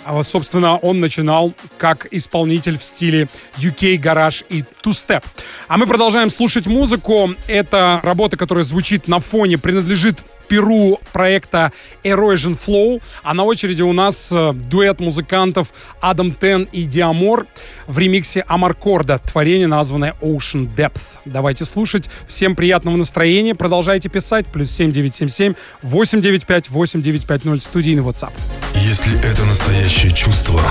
А 0.08 0.24
собственно, 0.24 0.78
он 0.78 1.00
начинал 1.00 1.54
как 1.80 2.08
исполнитель 2.12 2.78
в 2.78 2.84
стиле 2.84 3.28
UK, 3.58 3.98
гараж 3.98 4.44
и 4.50 4.64
two-step. 4.84 5.24
А 5.68 5.78
мы 5.78 5.88
продолжаем 5.88 6.30
слушать 6.30 6.68
музыку. 6.68 7.32
Это 7.48 8.00
работа, 8.04 8.38
которая 8.38 8.64
звучит 8.64 9.08
на 9.08 9.20
фоне, 9.20 9.58
принадлежит 9.58 10.20
перу 10.48 11.00
проекта 11.12 11.72
Erosion 12.04 12.56
Flow. 12.56 13.02
А 13.24 13.34
на 13.34 13.46
очереди 13.46 13.82
у 13.82 13.94
нас 13.94 14.30
э, 14.32 14.54
дуэт 14.54 15.00
музыкантов 15.00 15.74
Адам 16.02 16.34
Тен 16.34 16.70
и 16.72 16.84
Диамор 16.84 17.48
в 17.88 17.98
ремиксе 17.98 18.46
Амаркорда, 18.48 19.18
творение, 19.18 19.66
названное 19.66 20.16
Ocean 20.22 20.70
Depth. 20.76 21.02
Давайте 21.26 21.66
слушать. 21.66 22.12
Всем 22.28 22.56
приятного 22.56 22.96
настроения. 22.96 23.56
Продолжайте 23.56 24.08
писать. 24.08 24.46
Плюс 24.46 24.70
7977 24.70 25.56
895 25.82 26.70
8950 26.70 27.64
студийный 27.64 28.04
WhatsApp. 28.04 28.65
Если 28.98 29.30
это 29.30 29.44
настоящее 29.44 30.10
чувство, 30.14 30.62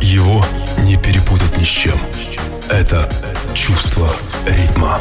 его 0.00 0.46
не 0.84 0.96
перепутать 0.96 1.58
ни 1.58 1.64
с 1.64 1.66
чем. 1.66 2.00
Это 2.70 3.10
чувство 3.54 4.08
ритма. 4.46 5.00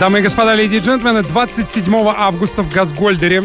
Дамы 0.00 0.20
и 0.20 0.22
господа, 0.22 0.54
леди 0.54 0.76
и 0.76 0.78
джентльмены, 0.78 1.24
27 1.24 1.92
августа 2.16 2.62
в 2.62 2.70
Газгольдере, 2.70 3.42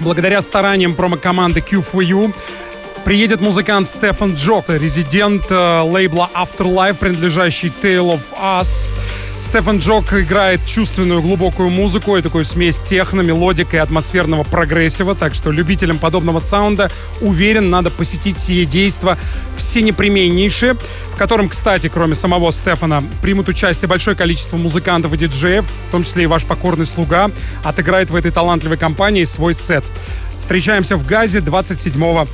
благодаря 0.00 0.40
стараниям 0.40 0.94
промо-команды 0.94 1.60
Q4U, 1.60 2.32
приедет 3.04 3.42
музыкант 3.42 3.90
Stephan 3.90 4.34
Jolk, 4.34 4.64
резидент 4.68 5.44
э, 5.50 5.80
лейбла 5.82 6.30
Afterlife, 6.34 6.94
принадлежащий 6.94 7.70
Tale 7.82 8.14
of 8.14 8.20
Us. 8.40 8.86
Stephan 9.54 9.78
Jolk 9.78 10.12
играет 10.14 10.66
чувственную 10.66 11.22
глубокую 11.22 11.70
музыку 11.70 12.16
и 12.16 12.22
такую 12.22 12.44
смесь 12.44 12.76
техно, 12.76 13.20
мелодик 13.20 13.72
и 13.72 13.76
атмосферного 13.76 14.42
прогрессива, 14.42 15.14
так 15.14 15.32
что 15.32 15.52
любителям 15.52 15.98
подобного 16.00 16.40
саунда, 16.40 16.90
уверен, 17.20 17.70
надо 17.70 17.92
посетить 17.92 18.36
сие 18.36 18.66
действо 18.66 19.16
всенепременнейше, 19.56 20.74
в 20.74 21.16
котором, 21.16 21.48
кстати, 21.48 21.88
кроме 21.88 22.16
самого 22.16 22.50
Стефана, 22.50 23.00
примут 23.22 23.48
участие 23.48 23.88
большое 23.88 24.16
количество 24.16 24.56
музыкантов 24.56 25.12
и 25.12 25.16
диджеев, 25.16 25.64
в 25.64 25.92
том 25.92 26.02
числе 26.02 26.24
и 26.24 26.26
ваш 26.26 26.44
покорный 26.44 26.84
слуга, 26.84 27.30
отыграет 27.62 28.10
в 28.10 28.16
этой 28.16 28.32
талантливой 28.32 28.76
компании 28.76 29.22
свой 29.22 29.54
сет. 29.54 29.84
Встречаемся 30.40 30.96
в 30.96 31.06
Газе 31.06 31.40
27 31.40 32.26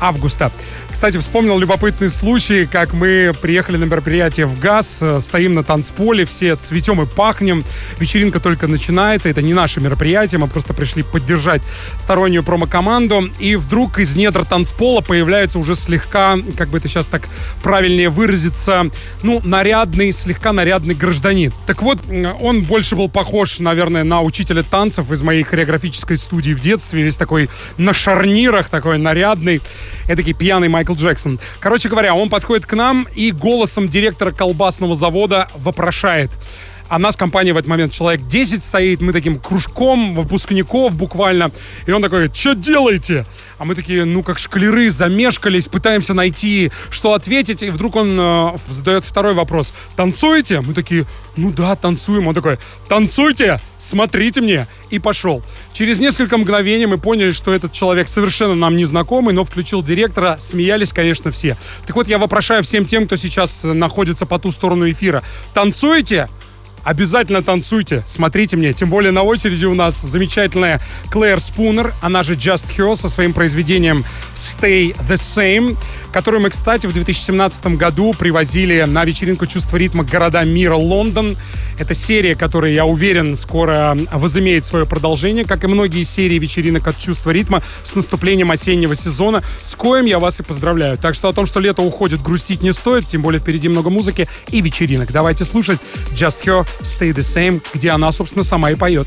августа. 0.00 0.52
Кстати, 0.96 1.18
вспомнил 1.18 1.58
любопытный 1.58 2.08
случай, 2.08 2.64
как 2.64 2.94
мы 2.94 3.34
приехали 3.42 3.76
на 3.76 3.84
мероприятие 3.84 4.46
в 4.46 4.58
ГАЗ, 4.58 4.98
э, 5.02 5.20
стоим 5.20 5.52
на 5.52 5.62
танцполе, 5.62 6.24
все 6.24 6.56
цветем 6.56 7.02
и 7.02 7.06
пахнем, 7.06 7.64
вечеринка 7.98 8.40
только 8.40 8.66
начинается, 8.66 9.28
это 9.28 9.42
не 9.42 9.52
наше 9.52 9.82
мероприятие, 9.82 10.38
мы 10.38 10.48
просто 10.48 10.72
пришли 10.72 11.02
поддержать 11.02 11.60
стороннюю 12.00 12.42
промо-команду, 12.42 13.30
и 13.38 13.56
вдруг 13.56 13.98
из 13.98 14.16
недр 14.16 14.46
танцпола 14.46 15.02
появляется 15.02 15.58
уже 15.58 15.76
слегка, 15.76 16.38
как 16.56 16.70
бы 16.70 16.78
это 16.78 16.88
сейчас 16.88 17.04
так 17.06 17.24
правильнее 17.62 18.08
выразиться, 18.08 18.86
ну, 19.22 19.42
нарядный, 19.44 20.12
слегка 20.12 20.54
нарядный 20.54 20.94
гражданин. 20.94 21.52
Так 21.66 21.82
вот, 21.82 21.98
он 22.40 22.62
больше 22.62 22.96
был 22.96 23.10
похож, 23.10 23.58
наверное, 23.58 24.02
на 24.02 24.22
учителя 24.22 24.62
танцев 24.62 25.12
из 25.12 25.20
моей 25.20 25.42
хореографической 25.42 26.16
студии 26.16 26.52
в 26.52 26.60
детстве, 26.60 27.02
весь 27.02 27.16
такой 27.16 27.50
на 27.76 27.92
шарнирах, 27.92 28.70
такой 28.70 28.96
нарядный, 28.96 29.60
эдакий 30.08 30.32
пьяный 30.32 30.68
Майкл 30.68 30.85
Майкл 30.86 30.94
Джексон. 30.94 31.40
Короче 31.58 31.88
говоря, 31.88 32.14
он 32.14 32.28
подходит 32.28 32.66
к 32.66 32.72
нам 32.74 33.08
и 33.14 33.32
голосом 33.32 33.88
директора 33.88 34.30
колбасного 34.30 34.94
завода 34.94 35.48
вопрошает. 35.56 36.30
А 36.88 36.98
нас 36.98 37.16
компания 37.16 37.52
в 37.52 37.56
этот 37.56 37.68
момент 37.68 37.92
человек 37.92 38.26
10 38.26 38.62
стоит, 38.62 39.00
мы 39.00 39.12
таким 39.12 39.38
кружком 39.40 40.14
выпускников 40.14 40.94
буквально. 40.94 41.50
И 41.86 41.90
он 41.90 42.02
такой, 42.02 42.30
что 42.32 42.54
делаете? 42.54 43.24
А 43.58 43.64
мы 43.64 43.74
такие, 43.74 44.04
ну, 44.04 44.22
как 44.22 44.38
шкалеры, 44.38 44.90
замешкались, 44.90 45.66
пытаемся 45.66 46.14
найти, 46.14 46.70
что 46.90 47.14
ответить. 47.14 47.62
И 47.62 47.70
вдруг 47.70 47.96
он 47.96 48.16
э, 48.18 48.56
задает 48.68 49.04
второй 49.04 49.34
вопрос. 49.34 49.72
Танцуете? 49.96 50.60
Мы 50.60 50.74
такие, 50.74 51.06
ну 51.36 51.50
да, 51.50 51.74
танцуем. 51.74 52.28
Он 52.28 52.34
такой, 52.34 52.58
танцуйте, 52.88 53.60
смотрите 53.78 54.40
мне. 54.40 54.66
И 54.90 54.98
пошел. 54.98 55.42
Через 55.72 55.98
несколько 55.98 56.38
мгновений 56.38 56.86
мы 56.86 56.98
поняли, 56.98 57.32
что 57.32 57.52
этот 57.52 57.72
человек 57.72 58.08
совершенно 58.08 58.54
нам 58.54 58.76
не 58.76 58.84
знакомый, 58.84 59.34
но 59.34 59.44
включил 59.44 59.82
директора. 59.82 60.36
Смеялись, 60.38 60.92
конечно, 60.92 61.30
все. 61.30 61.56
Так 61.86 61.96
вот, 61.96 62.08
я 62.08 62.18
вопрошаю 62.18 62.62
всем 62.62 62.86
тем, 62.86 63.06
кто 63.06 63.16
сейчас 63.16 63.60
находится 63.64 64.26
по 64.26 64.38
ту 64.38 64.52
сторону 64.52 64.88
эфира. 64.88 65.22
Танцуете? 65.54 66.28
Обязательно 66.86 67.42
танцуйте, 67.42 68.04
смотрите 68.06 68.56
мне. 68.56 68.72
Тем 68.72 68.90
более 68.90 69.10
на 69.10 69.24
очереди 69.24 69.64
у 69.64 69.74
нас 69.74 70.00
замечательная 70.00 70.80
Клэр 71.10 71.40
Спунер, 71.40 71.92
она 72.00 72.22
же 72.22 72.34
Just 72.34 72.76
Her, 72.76 72.94
со 72.94 73.08
своим 73.08 73.32
произведением 73.32 74.04
Stay 74.36 74.96
the 75.08 75.16
Same, 75.16 75.76
которую 76.16 76.40
мы, 76.40 76.48
кстати, 76.48 76.86
в 76.86 76.94
2017 76.94 77.66
году 77.76 78.14
привозили 78.14 78.80
на 78.84 79.04
вечеринку 79.04 79.44
«Чувство 79.46 79.76
ритма» 79.76 80.02
города 80.02 80.42
мира 80.44 80.74
Лондон. 80.74 81.36
Это 81.78 81.94
серия, 81.94 82.34
которая, 82.34 82.72
я 82.72 82.86
уверен, 82.86 83.36
скоро 83.36 83.94
возымеет 84.10 84.64
свое 84.64 84.86
продолжение, 84.86 85.44
как 85.44 85.64
и 85.64 85.66
многие 85.66 86.04
серии 86.04 86.38
вечеринок 86.38 86.86
от 86.86 86.98
чувства 86.98 87.32
ритма 87.32 87.62
с 87.84 87.94
наступлением 87.94 88.50
осеннего 88.50 88.96
сезона, 88.96 89.44
с 89.62 89.76
коем 89.76 90.06
я 90.06 90.18
вас 90.18 90.40
и 90.40 90.42
поздравляю. 90.42 90.96
Так 90.96 91.14
что 91.14 91.28
о 91.28 91.34
том, 91.34 91.44
что 91.44 91.60
лето 91.60 91.82
уходит, 91.82 92.22
грустить 92.22 92.62
не 92.62 92.72
стоит, 92.72 93.06
тем 93.06 93.20
более 93.20 93.38
впереди 93.38 93.68
много 93.68 93.90
музыки 93.90 94.26
и 94.48 94.62
вечеринок. 94.62 95.12
Давайте 95.12 95.44
слушать 95.44 95.80
Just 96.12 96.42
Her, 96.46 96.66
Stay 96.80 97.12
the 97.12 97.16
Same, 97.16 97.62
где 97.74 97.90
она, 97.90 98.10
собственно, 98.10 98.42
сама 98.42 98.70
и 98.70 98.74
поет. 98.74 99.06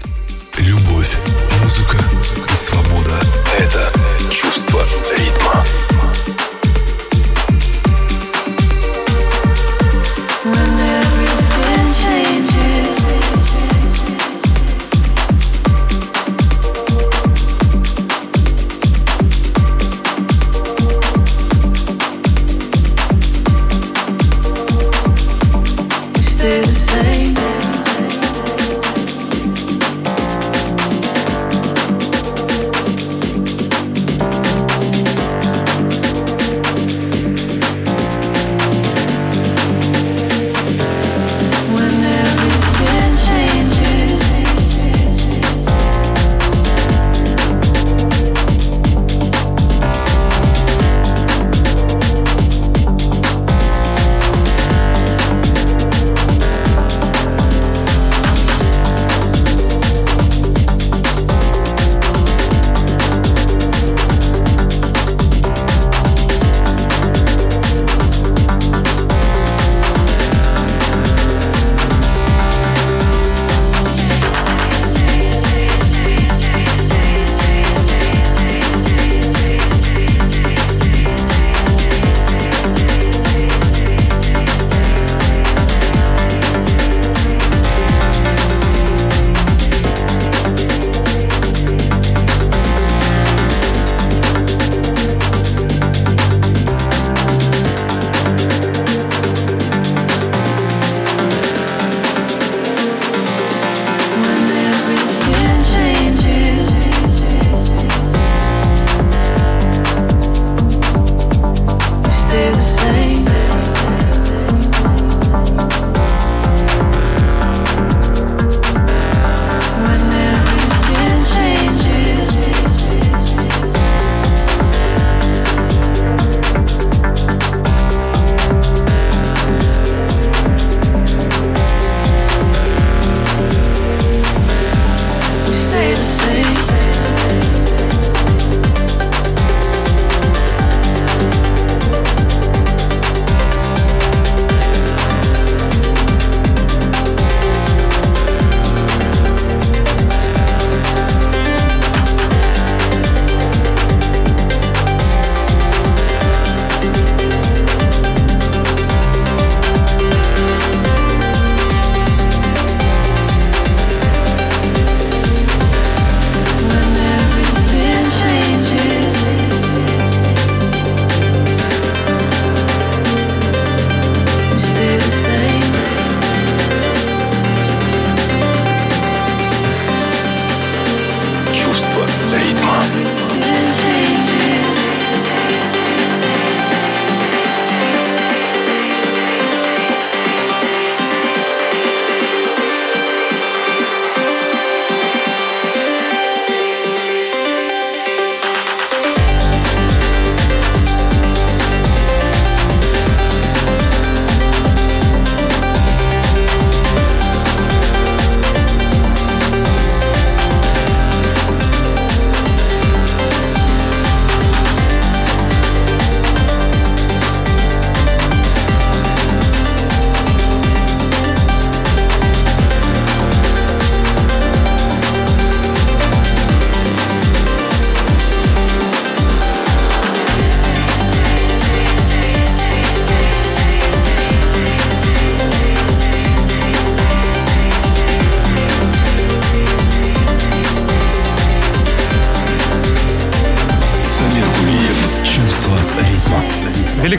Любовь, 0.60 1.10
музыка 1.64 1.98
свобода— 2.56 3.20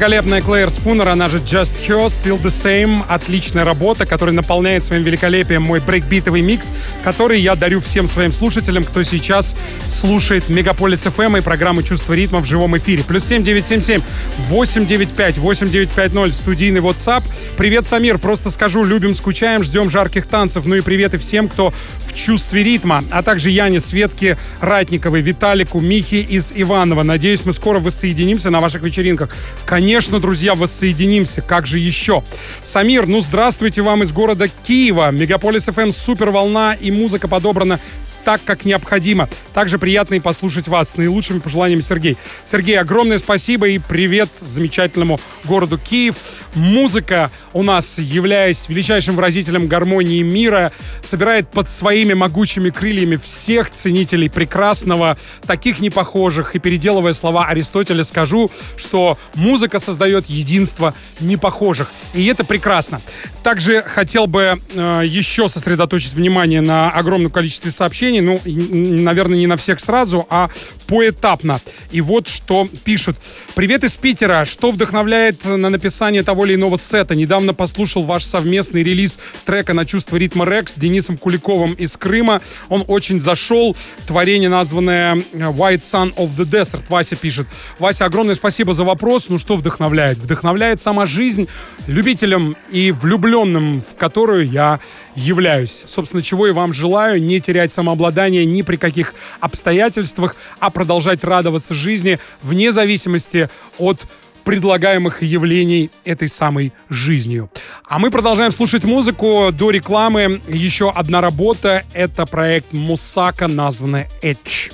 Великолепная 0.00 0.40
Клэйр 0.40 0.70
Спунер, 0.70 1.10
она 1.10 1.28
же 1.28 1.40
Just 1.40 1.86
Her, 1.86 2.06
Still 2.06 2.42
the 2.42 2.46
Same. 2.46 3.02
Отличная 3.06 3.66
работа, 3.66 4.06
которая 4.06 4.34
наполняет 4.34 4.82
своим 4.82 5.02
великолепием 5.02 5.60
мой 5.60 5.80
брейкбитовый 5.80 6.40
микс, 6.40 6.68
который 7.04 7.38
я 7.38 7.54
дарю 7.54 7.82
всем 7.82 8.08
своим 8.08 8.32
слушателям, 8.32 8.82
кто 8.82 9.02
сейчас 9.02 9.54
слушает 9.86 10.48
Мегаполис 10.48 11.04
FM 11.04 11.40
и 11.40 11.42
программу 11.42 11.82
«Чувство 11.82 12.14
ритма» 12.14 12.38
в 12.40 12.46
живом 12.46 12.78
эфире. 12.78 13.04
Плюс 13.06 13.26
7977 13.26 14.00
895 14.48 15.36
8950 15.36 16.32
студийный 16.32 16.80
WhatsApp. 16.80 17.22
Привет, 17.58 17.84
Самир, 17.84 18.16
просто 18.16 18.48
скажу, 18.48 18.84
любим, 18.84 19.14
скучаем, 19.14 19.62
ждем 19.62 19.90
жарких 19.90 20.26
танцев. 20.26 20.64
Ну 20.64 20.76
и 20.76 20.80
привет 20.80 21.12
и 21.12 21.18
всем, 21.18 21.46
кто 21.46 21.74
в 22.08 22.14
чувстве 22.14 22.64
ритма, 22.64 23.04
а 23.10 23.22
также 23.22 23.50
Яне, 23.50 23.80
Светке, 23.80 24.38
Ратниковой, 24.62 25.20
Виталику, 25.20 25.78
Михе 25.78 26.22
из 26.22 26.52
Иванова. 26.54 27.02
Надеюсь, 27.02 27.44
мы 27.44 27.52
скоро 27.52 27.80
воссоединимся 27.80 28.48
на 28.48 28.60
ваших 28.60 28.82
вечеринках. 28.82 29.28
Конечно, 29.66 29.89
друзья, 30.20 30.54
воссоединимся. 30.54 31.42
Как 31.42 31.66
же 31.66 31.80
еще? 31.80 32.22
Самир, 32.62 33.08
ну 33.08 33.20
здравствуйте 33.20 33.82
вам 33.82 34.04
из 34.04 34.12
города 34.12 34.46
Киева. 34.46 35.10
Мегаполис 35.10 35.66
FM 35.66 35.90
супер 35.90 36.30
волна 36.30 36.74
и 36.74 36.92
музыка 36.92 37.26
подобрана 37.26 37.80
так, 38.24 38.40
как 38.44 38.64
необходимо. 38.64 39.28
Также 39.52 39.78
приятно 39.78 40.14
и 40.14 40.20
послушать 40.20 40.68
вас. 40.68 40.90
С 40.90 40.96
наилучшими 40.96 41.40
пожеланиями, 41.40 41.80
Сергей. 41.80 42.16
Сергей, 42.50 42.78
огромное 42.78 43.18
спасибо 43.18 43.66
и 43.66 43.78
привет 43.78 44.28
замечательному 44.40 45.18
городу 45.44 45.76
Киев. 45.76 46.14
Музыка 46.54 47.30
у 47.52 47.62
нас, 47.62 47.98
являясь 47.98 48.68
величайшим 48.68 49.16
выразителем 49.16 49.66
гармонии 49.68 50.22
мира, 50.22 50.72
собирает 51.02 51.48
под 51.48 51.68
своими 51.68 52.14
могучими 52.14 52.70
крыльями 52.70 53.16
всех 53.16 53.70
ценителей 53.70 54.28
прекрасного, 54.28 55.16
таких 55.46 55.80
непохожих. 55.80 56.54
И 56.54 56.58
переделывая 56.58 57.14
слова 57.14 57.46
Аристотеля, 57.46 58.04
скажу, 58.04 58.50
что 58.76 59.18
музыка 59.34 59.78
создает 59.78 60.26
единство 60.26 60.94
непохожих. 61.20 61.90
И 62.14 62.26
это 62.26 62.44
прекрасно. 62.44 63.00
Также 63.42 63.82
хотел 63.82 64.26
бы 64.26 64.60
э, 64.74 65.02
еще 65.06 65.48
сосредоточить 65.48 66.14
внимание 66.14 66.60
на 66.60 66.90
огромном 66.90 67.30
количестве 67.30 67.70
сообщений. 67.70 68.20
Ну, 68.20 68.40
наверное, 68.44 69.38
не 69.38 69.46
на 69.46 69.56
всех 69.56 69.80
сразу, 69.80 70.26
а 70.28 70.48
поэтапно. 70.90 71.60
И 71.92 72.00
вот 72.00 72.26
что 72.26 72.66
пишут. 72.84 73.16
Привет 73.54 73.84
из 73.84 73.94
Питера. 73.94 74.44
Что 74.44 74.72
вдохновляет 74.72 75.44
на 75.44 75.70
написание 75.70 76.24
того 76.24 76.44
или 76.46 76.56
иного 76.56 76.76
сета? 76.76 77.14
Недавно 77.14 77.54
послушал 77.54 78.02
ваш 78.02 78.24
совместный 78.24 78.82
релиз 78.82 79.18
трека 79.46 79.72
на 79.72 79.84
чувство 79.84 80.16
ритма 80.16 80.44
Рекс 80.46 80.74
с 80.74 80.76
Денисом 80.76 81.16
Куликовым 81.16 81.74
из 81.74 81.96
Крыма. 81.96 82.40
Он 82.68 82.84
очень 82.88 83.20
зашел. 83.20 83.76
Творение, 84.08 84.48
названное 84.48 85.14
White 85.32 85.82
Sun 85.82 86.12
of 86.16 86.36
the 86.36 86.44
Desert. 86.44 86.82
Вася 86.88 87.14
пишет. 87.14 87.46
Вася, 87.78 88.06
огромное 88.06 88.34
спасибо 88.34 88.74
за 88.74 88.82
вопрос. 88.82 89.26
Ну 89.28 89.38
что 89.38 89.56
вдохновляет? 89.56 90.18
Вдохновляет 90.18 90.80
сама 90.80 91.06
жизнь 91.06 91.46
любителям 91.86 92.56
и 92.72 92.90
влюбленным, 92.90 93.80
в 93.80 93.96
которую 93.96 94.48
я 94.48 94.80
являюсь. 95.14 95.84
Собственно, 95.86 96.22
чего 96.22 96.48
и 96.48 96.52
вам 96.52 96.72
желаю. 96.72 97.22
Не 97.22 97.40
терять 97.40 97.70
самообладание 97.70 98.44
ни 98.44 98.62
при 98.62 98.76
каких 98.76 99.14
обстоятельствах, 99.38 100.34
а 100.58 100.70
продолжать 100.80 101.22
радоваться 101.24 101.74
жизни 101.74 102.18
вне 102.42 102.72
зависимости 102.72 103.50
от 103.76 104.00
предлагаемых 104.44 105.22
явлений 105.22 105.90
этой 106.06 106.26
самой 106.26 106.72
жизнью. 106.88 107.50
А 107.86 107.98
мы 107.98 108.10
продолжаем 108.10 108.50
слушать 108.50 108.84
музыку 108.84 109.50
до 109.52 109.68
рекламы. 109.68 110.40
Еще 110.48 110.90
одна 110.90 111.20
работа— 111.20 111.84
это 111.92 112.24
проект 112.24 112.72
Мусака, 112.72 113.46
названный 113.46 114.06
Edge. 114.22 114.72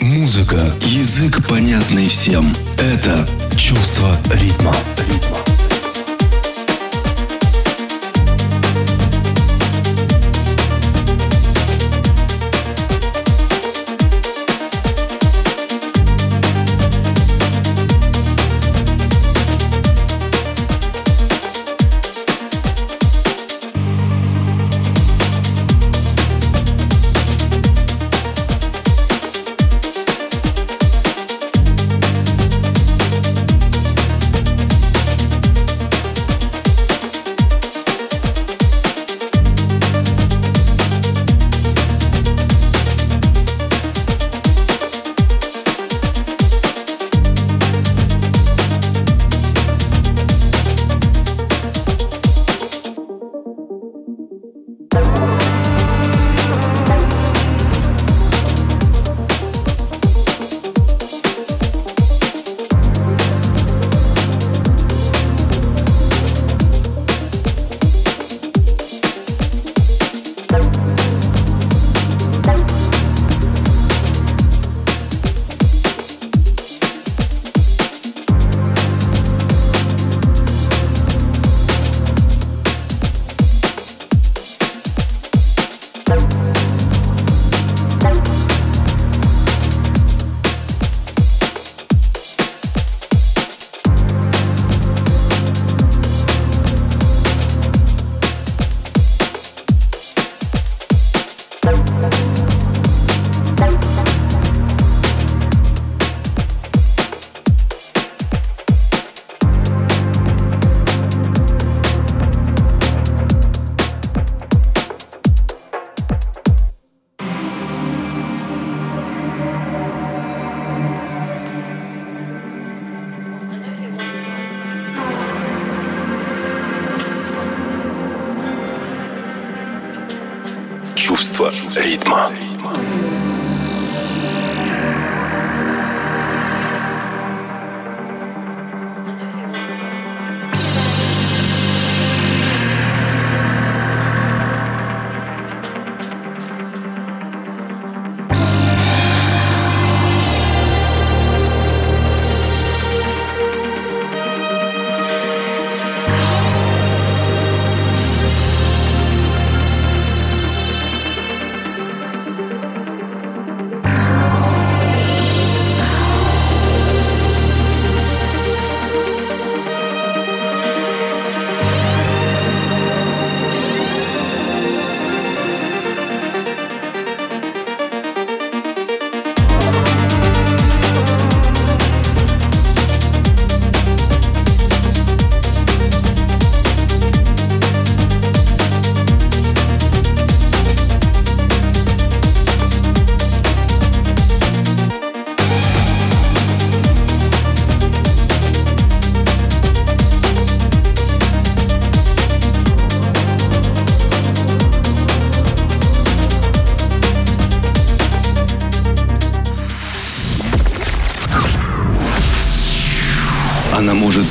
Музыка, 0.00 0.60
язык 0.80 1.46
понятный 1.46 2.08
всем. 2.08 2.44
Это 2.80 3.24
чувство 3.56 4.18
ритма. 4.34 4.74
ритма. 5.08 5.61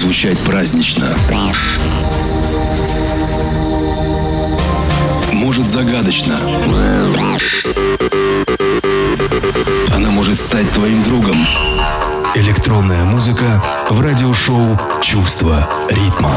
Звучать 0.02 0.40
празднично. 0.40 1.16
Может 5.32 5.68
загадочно. 5.68 6.40
Она 9.94 10.10
может 10.10 10.40
стать 10.40 10.70
твоим 10.72 11.04
другом. 11.04 11.38
Электронная 12.34 13.04
музыка 13.04 13.64
в 13.92 14.02
радиошоу 14.02 14.80
«Чувство 15.04 15.70
ритма». 15.90 16.36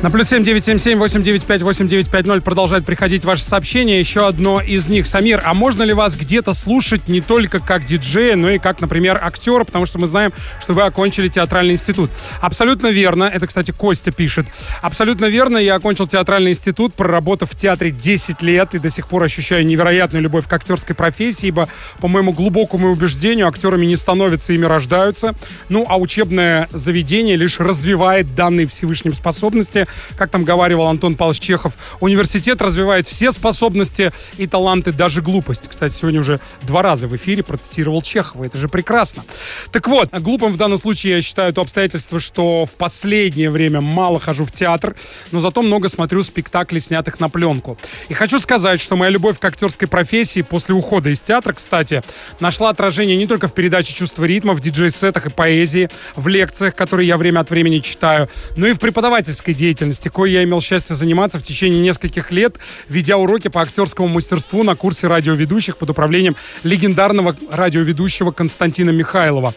На 0.00 0.10
плюс 0.10 0.28
семь 0.28 0.44
девять 0.44 0.64
семь 0.64 0.78
семь 0.78 0.96
восемь 0.96 1.24
девять 1.24 1.44
пять 1.44 1.60
восемь 1.60 1.88
девять 1.88 2.08
пять 2.08 2.24
ноль 2.24 2.40
продолжает 2.40 2.84
приходить 2.84 3.24
ваши 3.24 3.42
сообщения. 3.42 3.98
Еще 3.98 4.28
одно 4.28 4.60
из 4.60 4.86
них. 4.86 5.08
Самир, 5.08 5.42
а 5.44 5.54
можно 5.54 5.82
ли 5.82 5.92
вас 5.92 6.14
где-то 6.14 6.52
слушать 6.52 7.08
не 7.08 7.20
только 7.20 7.58
как 7.58 7.84
диджея, 7.84 8.36
но 8.36 8.48
и 8.48 8.58
как, 8.58 8.80
например, 8.80 9.18
актера? 9.20 9.64
Потому 9.64 9.86
что 9.86 9.98
мы 9.98 10.06
знаем, 10.06 10.32
что 10.62 10.72
вы 10.72 10.82
окончили 10.82 11.26
театральный 11.26 11.74
институт. 11.74 12.10
Абсолютно 12.40 12.86
верно. 12.86 13.24
Это, 13.24 13.48
кстати, 13.48 13.72
Костя 13.72 14.12
пишет. 14.12 14.46
Абсолютно 14.82 15.26
верно. 15.26 15.58
Я 15.58 15.74
окончил 15.74 16.06
театральный 16.06 16.52
институт, 16.52 16.94
проработав 16.94 17.50
в 17.50 17.56
театре 17.56 17.90
10 17.90 18.40
лет 18.40 18.76
и 18.76 18.78
до 18.78 18.90
сих 18.90 19.08
пор 19.08 19.24
ощущаю 19.24 19.66
невероятную 19.66 20.22
любовь 20.22 20.46
к 20.46 20.52
актерской 20.52 20.94
профессии, 20.94 21.48
ибо, 21.48 21.68
по 22.00 22.06
моему 22.06 22.32
глубокому 22.32 22.92
убеждению, 22.92 23.48
актерами 23.48 23.84
не 23.84 23.96
становятся, 23.96 24.52
ими 24.52 24.64
рождаются. 24.64 25.34
Ну, 25.68 25.84
а 25.88 25.98
учебное 25.98 26.68
заведение 26.70 27.34
лишь 27.34 27.58
развивает 27.58 28.32
данные 28.36 28.68
Всевышним 28.68 29.12
способности 29.12 29.87
как 30.16 30.30
там 30.30 30.44
говаривал 30.44 30.86
Антон 30.86 31.14
Павлович 31.14 31.40
Чехов, 31.40 31.74
университет 32.00 32.60
развивает 32.62 33.06
все 33.06 33.30
способности 33.32 34.10
и 34.36 34.46
таланты, 34.46 34.92
даже 34.92 35.22
глупость. 35.22 35.62
Кстати, 35.68 35.94
сегодня 35.94 36.20
уже 36.20 36.40
два 36.62 36.82
раза 36.82 37.06
в 37.06 37.16
эфире 37.16 37.42
процитировал 37.42 38.02
Чехова. 38.02 38.44
Это 38.44 38.58
же 38.58 38.68
прекрасно. 38.68 39.24
Так 39.72 39.88
вот, 39.88 40.10
глупым 40.12 40.52
в 40.52 40.56
данном 40.56 40.78
случае 40.78 41.16
я 41.16 41.22
считаю 41.22 41.52
то 41.52 41.62
обстоятельство, 41.62 42.20
что 42.20 42.66
в 42.66 42.72
последнее 42.72 43.50
время 43.50 43.80
мало 43.80 44.18
хожу 44.18 44.44
в 44.44 44.52
театр, 44.52 44.94
но 45.32 45.40
зато 45.40 45.62
много 45.62 45.88
смотрю 45.88 46.22
спектаклей, 46.22 46.80
снятых 46.80 47.20
на 47.20 47.28
пленку. 47.28 47.78
И 48.08 48.14
хочу 48.14 48.38
сказать, 48.38 48.80
что 48.80 48.96
моя 48.96 49.10
любовь 49.10 49.38
к 49.38 49.44
актерской 49.44 49.88
профессии 49.88 50.42
после 50.42 50.74
ухода 50.74 51.10
из 51.10 51.20
театра, 51.20 51.52
кстати, 51.52 52.02
нашла 52.40 52.70
отражение 52.70 53.16
не 53.16 53.26
только 53.26 53.48
в 53.48 53.54
передаче 53.54 53.94
«Чувство 53.94 54.24
ритма», 54.24 54.54
в 54.54 54.60
диджей-сетах 54.60 55.26
и 55.26 55.30
поэзии, 55.30 55.90
в 56.16 56.28
лекциях, 56.28 56.74
которые 56.74 57.08
я 57.08 57.16
время 57.16 57.40
от 57.40 57.50
времени 57.50 57.78
читаю, 57.78 58.28
но 58.56 58.66
и 58.66 58.72
в 58.72 58.78
преподавательской 58.78 59.54
деятельности 59.54 59.77
деятельности, 59.78 60.08
кое 60.08 60.30
я 60.30 60.44
имел 60.44 60.60
счастье 60.60 60.96
заниматься 60.96 61.38
в 61.38 61.42
течение 61.42 61.80
нескольких 61.80 62.32
лет, 62.32 62.56
ведя 62.88 63.16
уроки 63.16 63.48
по 63.48 63.62
актерскому 63.62 64.08
мастерству 64.08 64.62
на 64.62 64.74
курсе 64.74 65.06
радиоведущих 65.06 65.76
под 65.76 65.90
управлением 65.90 66.34
легендарного 66.64 67.36
радиоведущего 67.50 68.32
Константина 68.32 68.90
Михайлова. 68.90 69.54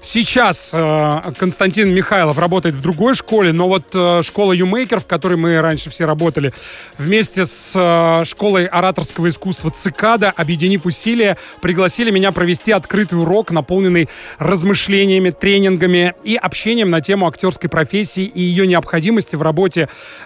Сейчас 0.00 0.70
э, 0.72 1.32
Константин 1.38 1.88
Михайлов 1.90 2.38
работает 2.38 2.74
в 2.74 2.82
другой 2.82 3.14
школе, 3.14 3.52
но 3.52 3.68
вот 3.68 3.84
э, 3.94 4.22
школа 4.22 4.52
Юмейкер, 4.52 5.00
в 5.00 5.06
которой 5.06 5.36
мы 5.36 5.60
раньше 5.60 5.88
все 5.88 6.04
работали, 6.04 6.52
вместе 6.98 7.46
с 7.46 7.72
э, 7.74 8.24
школой 8.26 8.66
ораторского 8.66 9.30
искусства 9.30 9.70
Цикада, 9.70 10.30
объединив 10.36 10.84
усилия, 10.84 11.38
пригласили 11.62 12.10
меня 12.10 12.32
провести 12.32 12.70
открытый 12.70 13.18
урок, 13.18 13.50
наполненный 13.50 14.10
размышлениями, 14.38 15.30
тренингами 15.30 16.14
и 16.22 16.36
общением 16.36 16.90
на 16.90 17.00
тему 17.00 17.26
актерской 17.26 17.70
профессии 17.70 18.24
и 18.24 18.42
ее 18.42 18.66
необходимости 18.66 19.36
в 19.36 19.42
работе 19.42 19.63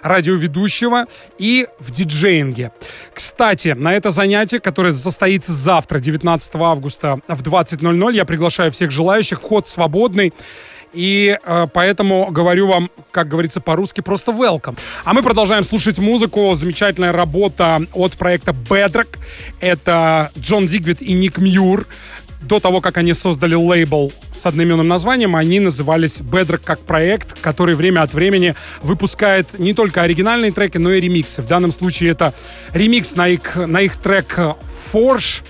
радиоведущего 0.01 1.05
и 1.37 1.67
в 1.79 1.91
диджеинге. 1.91 2.71
Кстати, 3.13 3.69
на 3.69 3.93
это 3.93 4.11
занятие, 4.11 4.59
которое 4.59 4.93
состоится 4.93 5.51
завтра, 5.51 5.99
19 5.99 6.55
августа 6.55 7.19
в 7.27 7.41
20.00, 7.41 8.13
я 8.13 8.25
приглашаю 8.25 8.71
всех 8.71 8.91
желающих. 8.91 9.39
Вход 9.39 9.67
свободный. 9.67 10.33
И 10.93 11.37
э, 11.43 11.67
поэтому 11.71 12.29
говорю 12.31 12.67
вам, 12.67 12.89
как 13.11 13.27
говорится 13.27 13.61
по-русски, 13.61 14.01
просто 14.01 14.31
welcome. 14.31 14.77
А 15.03 15.13
мы 15.13 15.21
продолжаем 15.21 15.63
слушать 15.63 15.99
музыку. 15.99 16.55
Замечательная 16.55 17.11
работа 17.11 17.81
от 17.93 18.13
проекта 18.13 18.51
Bedrock. 18.51 19.19
Это 19.59 20.31
Джон 20.37 20.67
Дигвид 20.67 21.01
и 21.01 21.13
Ник 21.13 21.37
Мьюр. 21.37 21.85
До 22.49 22.59
того, 22.59 22.81
как 22.81 22.97
они 22.97 23.13
создали 23.13 23.53
лейбл 23.53 24.11
с 24.33 24.43
одноименным 24.43 24.87
названием, 24.87 25.35
они 25.35 25.59
назывались 25.59 26.17
Bedrock 26.17 26.61
как 26.65 26.79
проект, 26.79 27.39
который 27.39 27.75
время 27.75 28.01
от 28.01 28.11
времени 28.11 28.55
выпускает 28.81 29.59
не 29.59 29.75
только 29.75 30.01
оригинальные 30.01 30.51
треки, 30.51 30.79
но 30.79 30.91
и 30.91 30.99
ремиксы. 30.99 31.43
В 31.43 31.45
данном 31.45 31.71
случае 31.71 32.09
это 32.09 32.33
ремикс 32.73 33.13
на 33.13 33.27
их, 33.27 33.55
на 33.55 33.81
их 33.81 33.97
трек 33.97 34.39
Forge, 34.91 35.43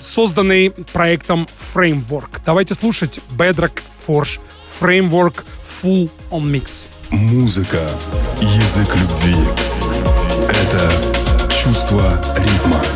созданный 0.00 0.72
проектом 0.92 1.46
Framework. 1.72 2.40
Давайте 2.44 2.74
слушать 2.74 3.20
Bedrock 3.38 3.80
Forge 4.04 4.40
Framework 4.80 5.44
Full 5.80 6.10
on 6.32 6.42
Mix. 6.42 6.88
Музыка, 7.10 7.88
язык 8.40 8.88
любви. 8.96 9.36
Это 10.50 11.52
чувство 11.62 12.20
ритма. 12.38 12.93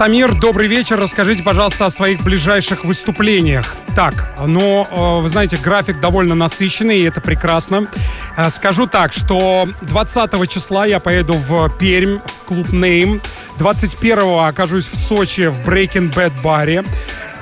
Самир, 0.00 0.34
добрый 0.34 0.66
вечер. 0.66 0.98
Расскажите, 0.98 1.42
пожалуйста, 1.42 1.84
о 1.84 1.90
своих 1.90 2.24
ближайших 2.24 2.86
выступлениях. 2.86 3.76
Так, 3.94 4.34
ну, 4.46 4.86
э, 4.90 5.20
вы 5.20 5.28
знаете, 5.28 5.58
график 5.58 6.00
довольно 6.00 6.34
насыщенный, 6.34 7.00
и 7.00 7.02
это 7.02 7.20
прекрасно. 7.20 7.86
Э, 8.34 8.48
скажу 8.48 8.86
так, 8.86 9.12
что 9.12 9.68
20 9.82 10.46
числа 10.46 10.86
я 10.86 11.00
поеду 11.00 11.34
в 11.34 11.68
Пермь, 11.78 12.16
в 12.16 12.46
клуб 12.46 12.68
Name. 12.68 13.20
21 13.58 14.48
окажусь 14.48 14.86
в 14.86 14.96
Сочи 14.96 15.48
в 15.48 15.68
Breaking 15.68 16.14
Bad 16.14 16.32
баре. 16.42 16.82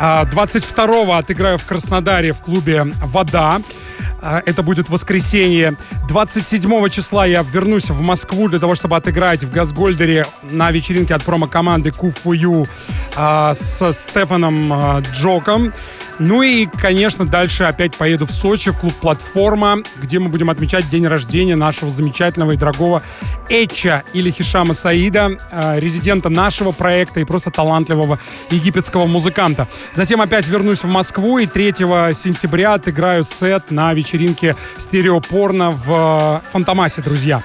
22 0.01 0.85
а, 0.85 1.19
отыграю 1.19 1.59
в 1.59 1.65
Краснодаре 1.65 2.33
в 2.33 2.39
клубе 2.39 2.87
«Вода». 3.05 3.61
А, 4.21 4.43
это 4.45 4.63
будет 4.63 4.89
воскресенье. 4.89 5.77
27 6.09 6.89
числа 6.89 7.27
я 7.27 7.43
вернусь 7.43 7.91
в 7.91 8.01
Москву 8.01 8.49
для 8.49 8.59
того, 8.59 8.75
чтобы 8.75 8.97
отыграть 8.97 9.45
в 9.45 9.53
Газгольдере 9.53 10.27
на 10.51 10.71
вечеринке 10.71 11.15
от 11.15 11.23
промо-команды 11.23 11.91
Куфую 11.93 12.67
а, 13.17 13.55
с 13.55 13.93
Стефаном 13.93 14.73
а, 14.73 15.03
Джоком. 15.15 15.73
Ну 16.19 16.43
и, 16.43 16.67
конечно, 16.67 17.27
дальше 17.27 17.65
опять 17.65 17.95
поеду 17.95 18.27
в 18.27 18.33
Сочи, 18.33 18.71
в 18.71 18.79
клуб 18.79 18.93
«Платформа», 18.95 19.79
где 20.03 20.19
мы 20.19 20.29
будем 20.29 20.51
отмечать 20.51 20.91
день 20.91 21.07
рождения 21.07 21.55
нашего 21.55 21.93
замечательного 21.93 22.53
и 22.53 22.57
дорогого 22.57 23.03
Эча 23.49 24.03
или 24.13 24.31
Хишама 24.31 24.75
Саида, 24.75 25.39
э, 25.51 25.81
резидента 25.81 26.29
нашего 26.29 26.73
проекта 26.73 27.21
и 27.21 27.25
просто 27.25 27.51
талантливого 27.51 28.19
египетского 28.51 29.07
музыканта. 29.07 29.69
Затем 29.95 30.21
опять 30.21 30.49
вернусь 30.49 30.83
в 30.83 30.89
Москву 30.89 31.39
и 31.39 31.47
3 31.47 32.13
сентября 32.15 32.75
отыграю 32.75 33.23
сет 33.23 33.71
на 33.71 33.95
вечеринке 33.95 34.57
стереопорно 34.79 35.71
в 35.71 36.43
Фантомасе, 36.53 37.01
друзья. 37.01 37.43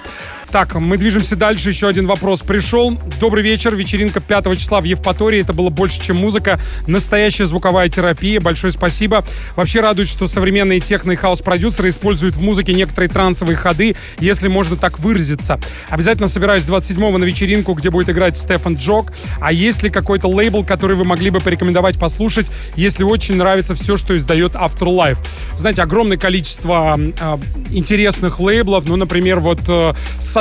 Так, 0.53 0.75
мы 0.75 0.99
движемся 0.99 1.35
дальше. 1.35 1.69
Еще 1.69 1.87
один 1.87 2.05
вопрос 2.05 2.41
пришел. 2.41 2.95
Добрый 3.19 3.41
вечер. 3.41 3.73
Вечеринка 3.75 4.21
5 4.21 4.55
числа 4.59 4.81
в 4.81 4.83
Евпатории. 4.83 5.41
Это 5.41 5.51
было 5.51 5.69
больше, 5.69 5.99
чем 5.99 6.17
музыка. 6.17 6.59
Настоящая 6.85 7.47
звуковая 7.47 7.89
терапия. 7.89 8.39
Большое 8.39 8.71
спасибо. 8.71 9.25
Вообще 9.55 9.81
радует, 9.81 10.07
что 10.07 10.27
современные 10.27 10.79
техно 10.79 11.13
и 11.13 11.15
хаос-продюсеры 11.15 11.89
используют 11.89 12.35
в 12.35 12.41
музыке 12.43 12.75
некоторые 12.75 13.09
трансовые 13.09 13.55
ходы, 13.55 13.95
если 14.19 14.47
можно 14.47 14.75
так 14.75 14.99
выразиться. 14.99 15.59
Обязательно 15.89 16.27
собираюсь 16.27 16.65
27-го 16.65 17.17
на 17.17 17.23
вечеринку, 17.23 17.73
где 17.73 17.89
будет 17.89 18.11
играть 18.11 18.37
Стефан 18.37 18.75
Джок. 18.75 19.11
А 19.41 19.51
есть 19.51 19.81
ли 19.81 19.89
какой-то 19.89 20.27
лейбл, 20.27 20.63
который 20.63 20.95
вы 20.95 21.03
могли 21.03 21.31
бы 21.31 21.39
порекомендовать 21.39 21.97
послушать, 21.97 22.45
если 22.75 23.03
очень 23.03 23.37
нравится 23.37 23.73
все, 23.73 23.97
что 23.97 24.15
издает 24.15 24.53
Afterlife? 24.53 25.17
Знаете, 25.57 25.81
огромное 25.81 26.17
количество 26.17 26.95
э, 26.99 27.37
интересных 27.71 28.39
лейблов. 28.39 28.87
Ну, 28.87 28.97
например, 28.97 29.39
вот 29.39 29.61
э, 29.67 29.93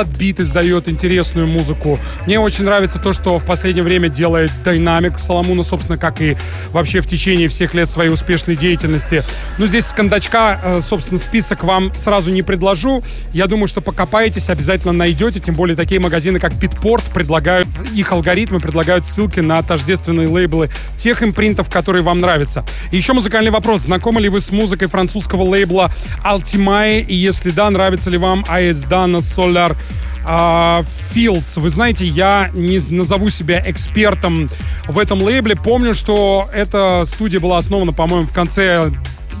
Садбит 0.03 0.41
издает 0.41 0.89
интересную 0.89 1.47
музыку. 1.47 1.97
Мне 2.25 2.37
очень 2.37 2.65
нравится 2.65 2.99
то, 2.99 3.13
что 3.13 3.39
в 3.39 3.45
последнее 3.45 3.85
время 3.85 4.09
делает 4.09 4.51
Динамик 4.65 5.17
Соломуна, 5.17 5.63
собственно, 5.63 5.97
как 5.97 6.19
и 6.21 6.35
вообще 6.71 6.99
в 6.99 7.07
течение 7.07 7.47
всех 7.47 7.73
лет 7.73 7.89
своей 7.89 8.09
успешной 8.09 8.57
деятельности. 8.57 9.23
Ну, 9.57 9.65
здесь 9.65 9.85
с 9.85 9.93
кондачка, 9.93 10.59
э, 10.61 10.81
собственно, 10.81 11.17
список 11.19 11.63
вам 11.63 11.93
сразу 11.93 12.31
не 12.31 12.43
предложу. 12.43 13.01
Я 13.31 13.47
думаю, 13.47 13.69
что 13.69 13.79
покопаетесь, 13.79 14.49
обязательно 14.49 14.91
найдете. 14.91 15.39
Тем 15.39 15.55
более 15.55 15.77
такие 15.77 16.01
магазины, 16.01 16.37
как 16.37 16.53
Питпорт, 16.59 17.05
предлагают, 17.05 17.69
их 17.93 18.11
алгоритмы 18.11 18.59
предлагают 18.59 19.05
ссылки 19.05 19.39
на 19.39 19.63
тождественные 19.63 20.27
лейблы 20.27 20.69
тех 20.97 21.23
импринтов, 21.23 21.69
которые 21.69 22.03
вам 22.03 22.19
нравятся. 22.19 22.65
И 22.91 22.97
еще 22.97 23.13
музыкальный 23.13 23.51
вопрос. 23.51 23.83
Знакомы 23.83 24.19
ли 24.19 24.27
вы 24.27 24.41
с 24.41 24.51
музыкой 24.51 24.89
французского 24.89 25.43
лейбла 25.43 25.93
Altimae? 26.25 27.05
И 27.05 27.15
если 27.15 27.51
да, 27.51 27.69
нравится 27.69 28.09
ли 28.09 28.17
вам 28.17 28.43
Аэсдана 28.49 29.17
Solar 29.17 29.77
а, 30.25 30.83
Fields. 31.13 31.59
Вы 31.59 31.69
знаете, 31.69 32.05
я 32.05 32.49
не 32.53 32.79
назову 32.89 33.29
себя 33.29 33.61
экспертом 33.65 34.49
в 34.87 34.97
этом 34.97 35.21
лейбле. 35.21 35.55
Помню, 35.55 35.93
что 35.93 36.49
эта 36.53 37.03
студия 37.05 37.39
была 37.39 37.57
основана, 37.57 37.93
по-моему, 37.93 38.25
в 38.27 38.33
конце 38.33 38.91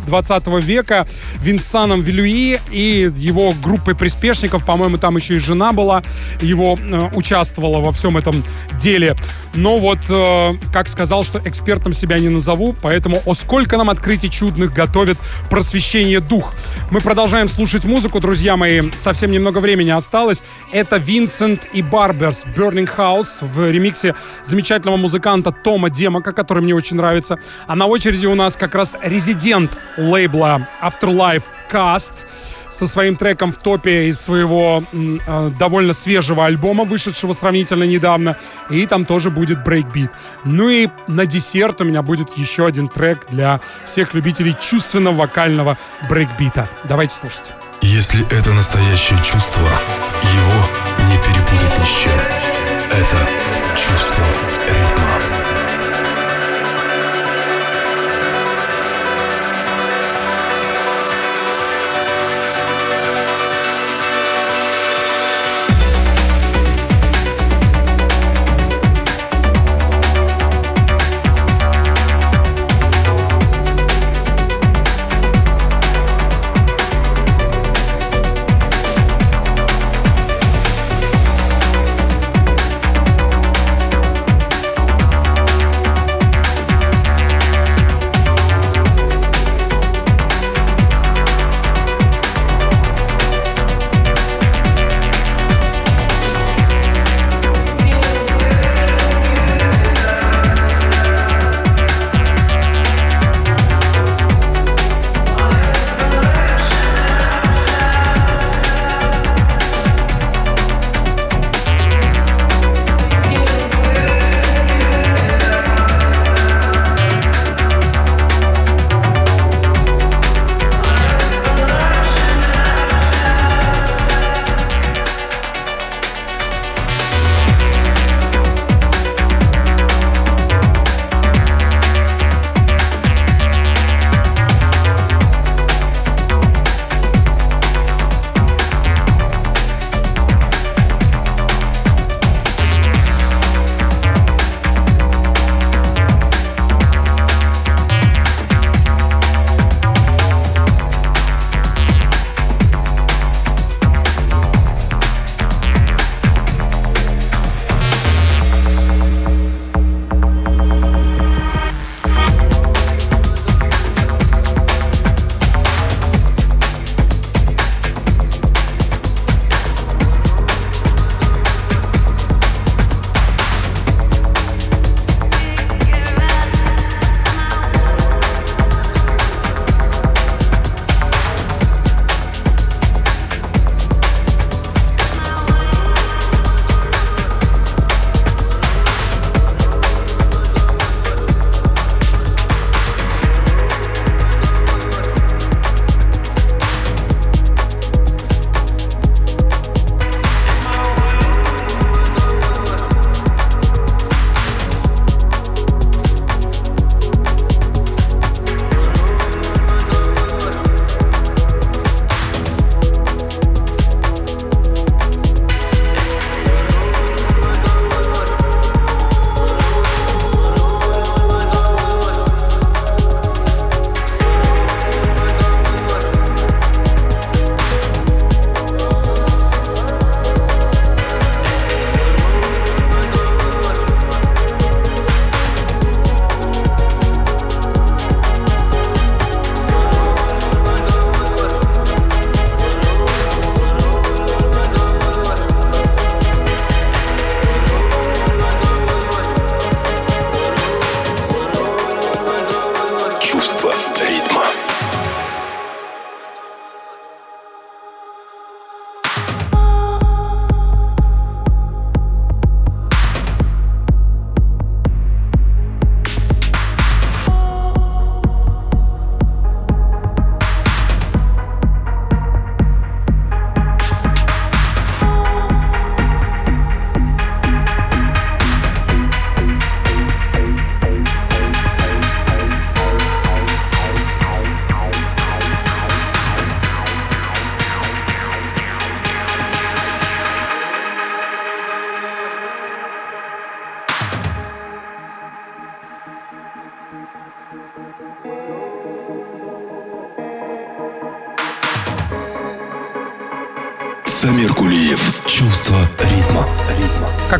20 0.07 0.47
века 0.63 1.07
Винсаном 1.41 2.01
Вилюи 2.01 2.59
и 2.71 3.11
его 3.15 3.53
группой 3.63 3.95
приспешников, 3.95 4.65
по-моему, 4.65 4.97
там 4.97 5.15
еще 5.17 5.35
и 5.35 5.39
жена 5.39 5.71
была, 5.71 6.03
его 6.41 6.77
э, 6.77 7.09
участвовала 7.13 7.79
во 7.79 7.91
всем 7.91 8.17
этом 8.17 8.43
деле. 8.79 9.15
Но 9.55 9.77
вот, 9.77 9.99
э, 10.09 10.51
как 10.71 10.87
сказал, 10.87 11.23
что 11.23 11.39
экспертом 11.39 11.93
себя 11.93 12.17
не 12.17 12.29
назову, 12.29 12.75
поэтому 12.81 13.21
о 13.25 13.35
сколько 13.35 13.77
нам 13.77 13.89
открытий 13.89 14.29
чудных 14.29 14.73
готовит 14.73 15.17
просвещение 15.49 16.19
дух. 16.19 16.53
Мы 16.89 17.01
продолжаем 17.01 17.47
слушать 17.47 17.83
музыку, 17.83 18.19
друзья 18.19 18.57
мои. 18.57 18.81
Совсем 18.99 19.31
немного 19.31 19.59
времени 19.59 19.91
осталось. 19.91 20.43
Это 20.71 20.97
Винсент 20.97 21.67
и 21.73 21.83
Барберс 21.83 22.45
Burning 22.55 22.89
House 22.97 23.37
в 23.41 23.69
ремиксе 23.69 24.15
замечательного 24.43 24.97
музыканта 24.97 25.51
Тома 25.51 25.89
Демока, 25.89 26.33
который 26.33 26.63
мне 26.63 26.73
очень 26.73 26.97
нравится. 26.97 27.37
А 27.67 27.75
на 27.75 27.85
очереди 27.85 28.25
у 28.25 28.35
нас 28.35 28.55
как 28.55 28.73
раз 28.73 28.97
резидент 29.03 29.77
лейбла 29.97 30.67
Afterlife 30.81 31.43
Kas:st 31.71 32.13
со 32.73 32.87
своим 32.87 33.15
треком 33.15 33.51
в 33.51 33.57
топе 33.57 34.07
из 34.07 34.19
своего 34.19 34.83
э, 34.91 35.51
довольно 35.59 35.93
свежего 35.93 36.45
альбома, 36.45 36.83
вышедшего 36.83 37.33
сравнительно 37.33 37.83
недавно. 37.83 38.35
И 38.69 38.85
там 38.85 39.05
тоже 39.05 39.29
будет 39.29 39.63
брейкбит. 39.63 40.11
Ну 40.43 40.69
и 40.69 40.89
на 41.07 41.25
десерт 41.25 41.81
у 41.81 41.83
меня 41.83 42.01
будет 42.01 42.37
еще 42.37 42.65
один 42.65 42.87
трек 42.87 43.27
для 43.29 43.61
всех 43.85 44.13
любителей 44.13 44.55
чувственного 44.59 45.15
вокального 45.15 45.77
брейкбита. 46.09 46.67
Давайте 46.83 47.15
слушать. 47.15 47.53
Если 47.81 48.25
это 48.31 48.53
настоящее 48.53 49.19
чувство, 49.19 49.61
его 49.61 51.09
не 51.09 51.17
перепутать 51.17 51.79
ни 51.79 51.83
с 51.83 52.01
чем. 52.01 52.19
Это 52.91 53.27
чувство 53.75 54.52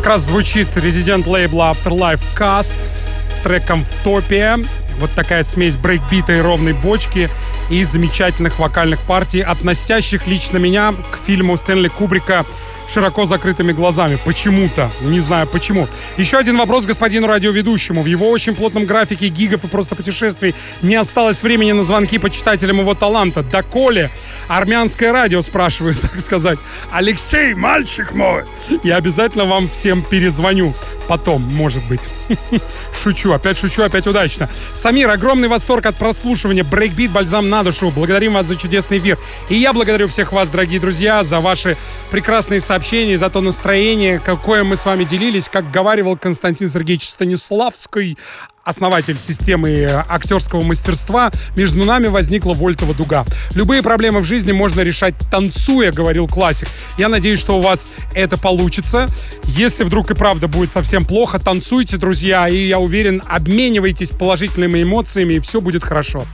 Как 0.04 0.12
раз 0.12 0.26
звучит 0.26 0.76
резидент 0.76 1.26
лейбла 1.26 1.72
Afterlife 1.72 2.20
Cast 2.38 2.74
с 2.74 3.42
треком 3.42 3.86
в 3.86 4.04
топе. 4.04 4.58
Вот 4.98 5.10
такая 5.12 5.42
смесь 5.42 5.76
брейкбита 5.76 6.34
и 6.34 6.40
ровной 6.42 6.74
бочки 6.74 7.30
и 7.70 7.82
замечательных 7.84 8.58
вокальных 8.58 9.00
партий, 9.00 9.40
относящих 9.40 10.26
лично 10.26 10.58
меня 10.58 10.92
к 11.10 11.18
фильму 11.26 11.56
Стэнли 11.56 11.88
Кубрика 11.88 12.44
широко 12.92 13.24
закрытыми 13.24 13.72
глазами. 13.72 14.18
Почему-то. 14.26 14.90
Не 15.00 15.20
знаю 15.20 15.46
почему. 15.46 15.88
Еще 16.18 16.36
один 16.36 16.58
вопрос 16.58 16.84
господину 16.84 17.26
радиоведущему. 17.26 18.02
В 18.02 18.06
его 18.06 18.28
очень 18.28 18.54
плотном 18.54 18.84
графике 18.84 19.28
гигов 19.28 19.64
и 19.64 19.68
просто 19.68 19.94
путешествий 19.94 20.54
не 20.82 20.96
осталось 20.96 21.42
времени 21.42 21.72
на 21.72 21.82
звонки 21.82 22.18
почитателям 22.18 22.78
его 22.78 22.94
таланта. 22.94 23.42
Доколе 23.42 24.10
армянское 24.48 25.12
радио 25.12 25.42
спрашивает, 25.42 26.00
так 26.02 26.20
сказать. 26.20 26.58
Алексей, 26.90 27.54
мальчик 27.54 28.12
мой! 28.12 28.44
Я 28.82 28.96
обязательно 28.96 29.44
вам 29.44 29.68
всем 29.68 30.02
перезвоню. 30.02 30.74
Потом, 31.08 31.42
может 31.52 31.86
быть. 31.88 32.00
Шучу, 33.02 33.32
опять 33.32 33.58
шучу, 33.58 33.82
опять 33.82 34.06
удачно. 34.06 34.48
Самир, 34.74 35.10
огромный 35.10 35.48
восторг 35.48 35.84
от 35.84 35.96
прослушивания. 35.96 36.64
Брейкбит, 36.64 37.10
бальзам 37.10 37.50
на 37.50 37.62
душу. 37.62 37.90
Благодарим 37.90 38.34
вас 38.34 38.46
за 38.46 38.56
чудесный 38.56 38.98
эфир. 38.98 39.18
И 39.50 39.56
я 39.56 39.74
благодарю 39.74 40.08
всех 40.08 40.32
вас, 40.32 40.48
дорогие 40.48 40.80
друзья, 40.80 41.22
за 41.22 41.40
ваши 41.40 41.76
прекрасные 42.10 42.60
сообщения, 42.60 43.18
за 43.18 43.28
то 43.28 43.42
настроение, 43.42 44.18
какое 44.18 44.64
мы 44.64 44.76
с 44.76 44.86
вами 44.86 45.04
делились. 45.04 45.48
Как 45.50 45.70
говаривал 45.70 46.16
Константин 46.16 46.70
Сергеевич 46.70 47.10
Станиславский, 47.10 48.16
основатель 48.64 49.18
системы 49.18 49.86
актерского 50.08 50.62
мастерства, 50.62 51.30
между 51.56 51.84
нами 51.84 52.06
возникла 52.06 52.54
вольтова 52.54 52.94
дуга. 52.94 53.24
Любые 53.54 53.82
проблемы 53.82 54.20
в 54.20 54.24
жизни 54.24 54.52
можно 54.52 54.80
решать 54.80 55.14
танцуя, 55.30 55.92
говорил 55.92 56.26
классик. 56.26 56.68
Я 56.98 57.08
надеюсь, 57.08 57.40
что 57.40 57.58
у 57.58 57.60
вас 57.60 57.92
это 58.14 58.38
получится. 58.38 59.06
Если 59.44 59.84
вдруг 59.84 60.10
и 60.10 60.14
правда 60.14 60.48
будет 60.48 60.72
совсем 60.72 61.04
плохо, 61.04 61.38
танцуйте, 61.38 61.96
друзья, 61.96 62.48
и 62.48 62.56
я 62.56 62.78
уверен, 62.78 63.22
обменивайтесь 63.26 64.10
положительными 64.10 64.82
эмоциями, 64.82 65.34
и 65.34 65.40
все 65.40 65.60
будет 65.60 65.84
хорошо. 65.84 66.24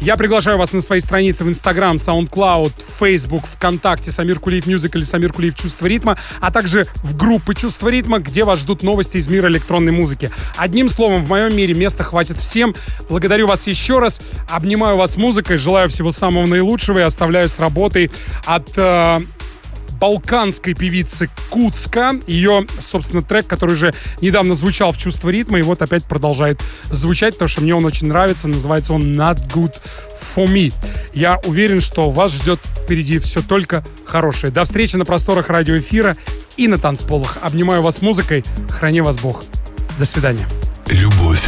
Я 0.00 0.16
приглашаю 0.16 0.58
вас 0.58 0.72
на 0.72 0.80
свои 0.80 1.00
страницы 1.00 1.44
в 1.44 1.48
Instagram, 1.48 1.96
SoundCloud, 1.96 2.72
Facebook, 2.98 3.44
ВКонтакте, 3.46 4.10
Самир 4.10 4.40
Кулиев 4.40 4.66
Мюзик 4.66 4.96
или 4.96 5.04
Самир 5.04 5.32
Кулиев 5.32 5.56
Чувство 5.56 5.86
ритма, 5.86 6.18
а 6.40 6.50
также 6.50 6.86
в 6.96 7.16
группы 7.16 7.54
Чувство 7.54 7.88
ритма, 7.88 8.18
где 8.18 8.44
вас 8.44 8.60
ждут 8.60 8.82
новости 8.82 9.18
из 9.18 9.28
мира 9.28 9.48
электронной 9.48 9.92
музыки. 9.92 10.30
Одним 10.56 10.88
словом, 10.88 11.24
в 11.24 11.28
моем 11.28 11.56
мире 11.56 11.74
места 11.78 12.04
хватит 12.04 12.38
всем. 12.38 12.74
Благодарю 13.08 13.46
вас 13.46 13.66
еще 13.66 13.98
раз, 13.98 14.20
обнимаю 14.48 14.96
вас 14.96 15.16
музыкой, 15.16 15.56
желаю 15.56 15.88
всего 15.88 16.12
самого 16.12 16.46
наилучшего 16.46 16.98
и 16.98 17.02
оставляю 17.02 17.48
с 17.48 17.58
работой 17.58 18.10
от 18.44 18.70
э, 18.76 19.20
балканской 20.00 20.74
певицы 20.74 21.30
Куцка. 21.50 22.12
Ее, 22.26 22.66
собственно, 22.90 23.22
трек, 23.22 23.46
который 23.46 23.72
уже 23.72 23.94
недавно 24.20 24.54
звучал 24.54 24.92
в 24.92 24.98
«Чувство 24.98 25.30
ритма», 25.30 25.58
и 25.58 25.62
вот 25.62 25.82
опять 25.82 26.04
продолжает 26.04 26.60
звучать, 26.90 27.34
потому 27.34 27.48
что 27.48 27.62
мне 27.62 27.74
он 27.74 27.84
очень 27.84 28.08
нравится. 28.08 28.48
Называется 28.48 28.92
он 28.92 29.12
«Not 29.12 29.48
Good 29.52 29.74
for 30.34 30.46
Me». 30.46 30.72
Я 31.14 31.38
уверен, 31.44 31.80
что 31.80 32.10
вас 32.10 32.32
ждет 32.32 32.60
впереди 32.84 33.18
все 33.18 33.42
только 33.42 33.84
хорошее. 34.04 34.52
До 34.52 34.64
встречи 34.64 34.96
на 34.96 35.04
просторах 35.04 35.48
радиоэфира 35.48 36.16
и 36.56 36.68
на 36.68 36.78
танцполах. 36.78 37.38
Обнимаю 37.42 37.82
вас 37.82 38.02
музыкой. 38.02 38.44
Храни 38.70 39.00
вас 39.00 39.16
Бог. 39.16 39.42
До 39.98 40.04
свидания. 40.04 40.46
Любовь, 40.88 41.42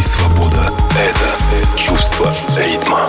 и 0.00 0.02
свобода— 0.02 0.72
это 0.96 1.76
чувство 1.76 2.32
ритма. 2.56 3.06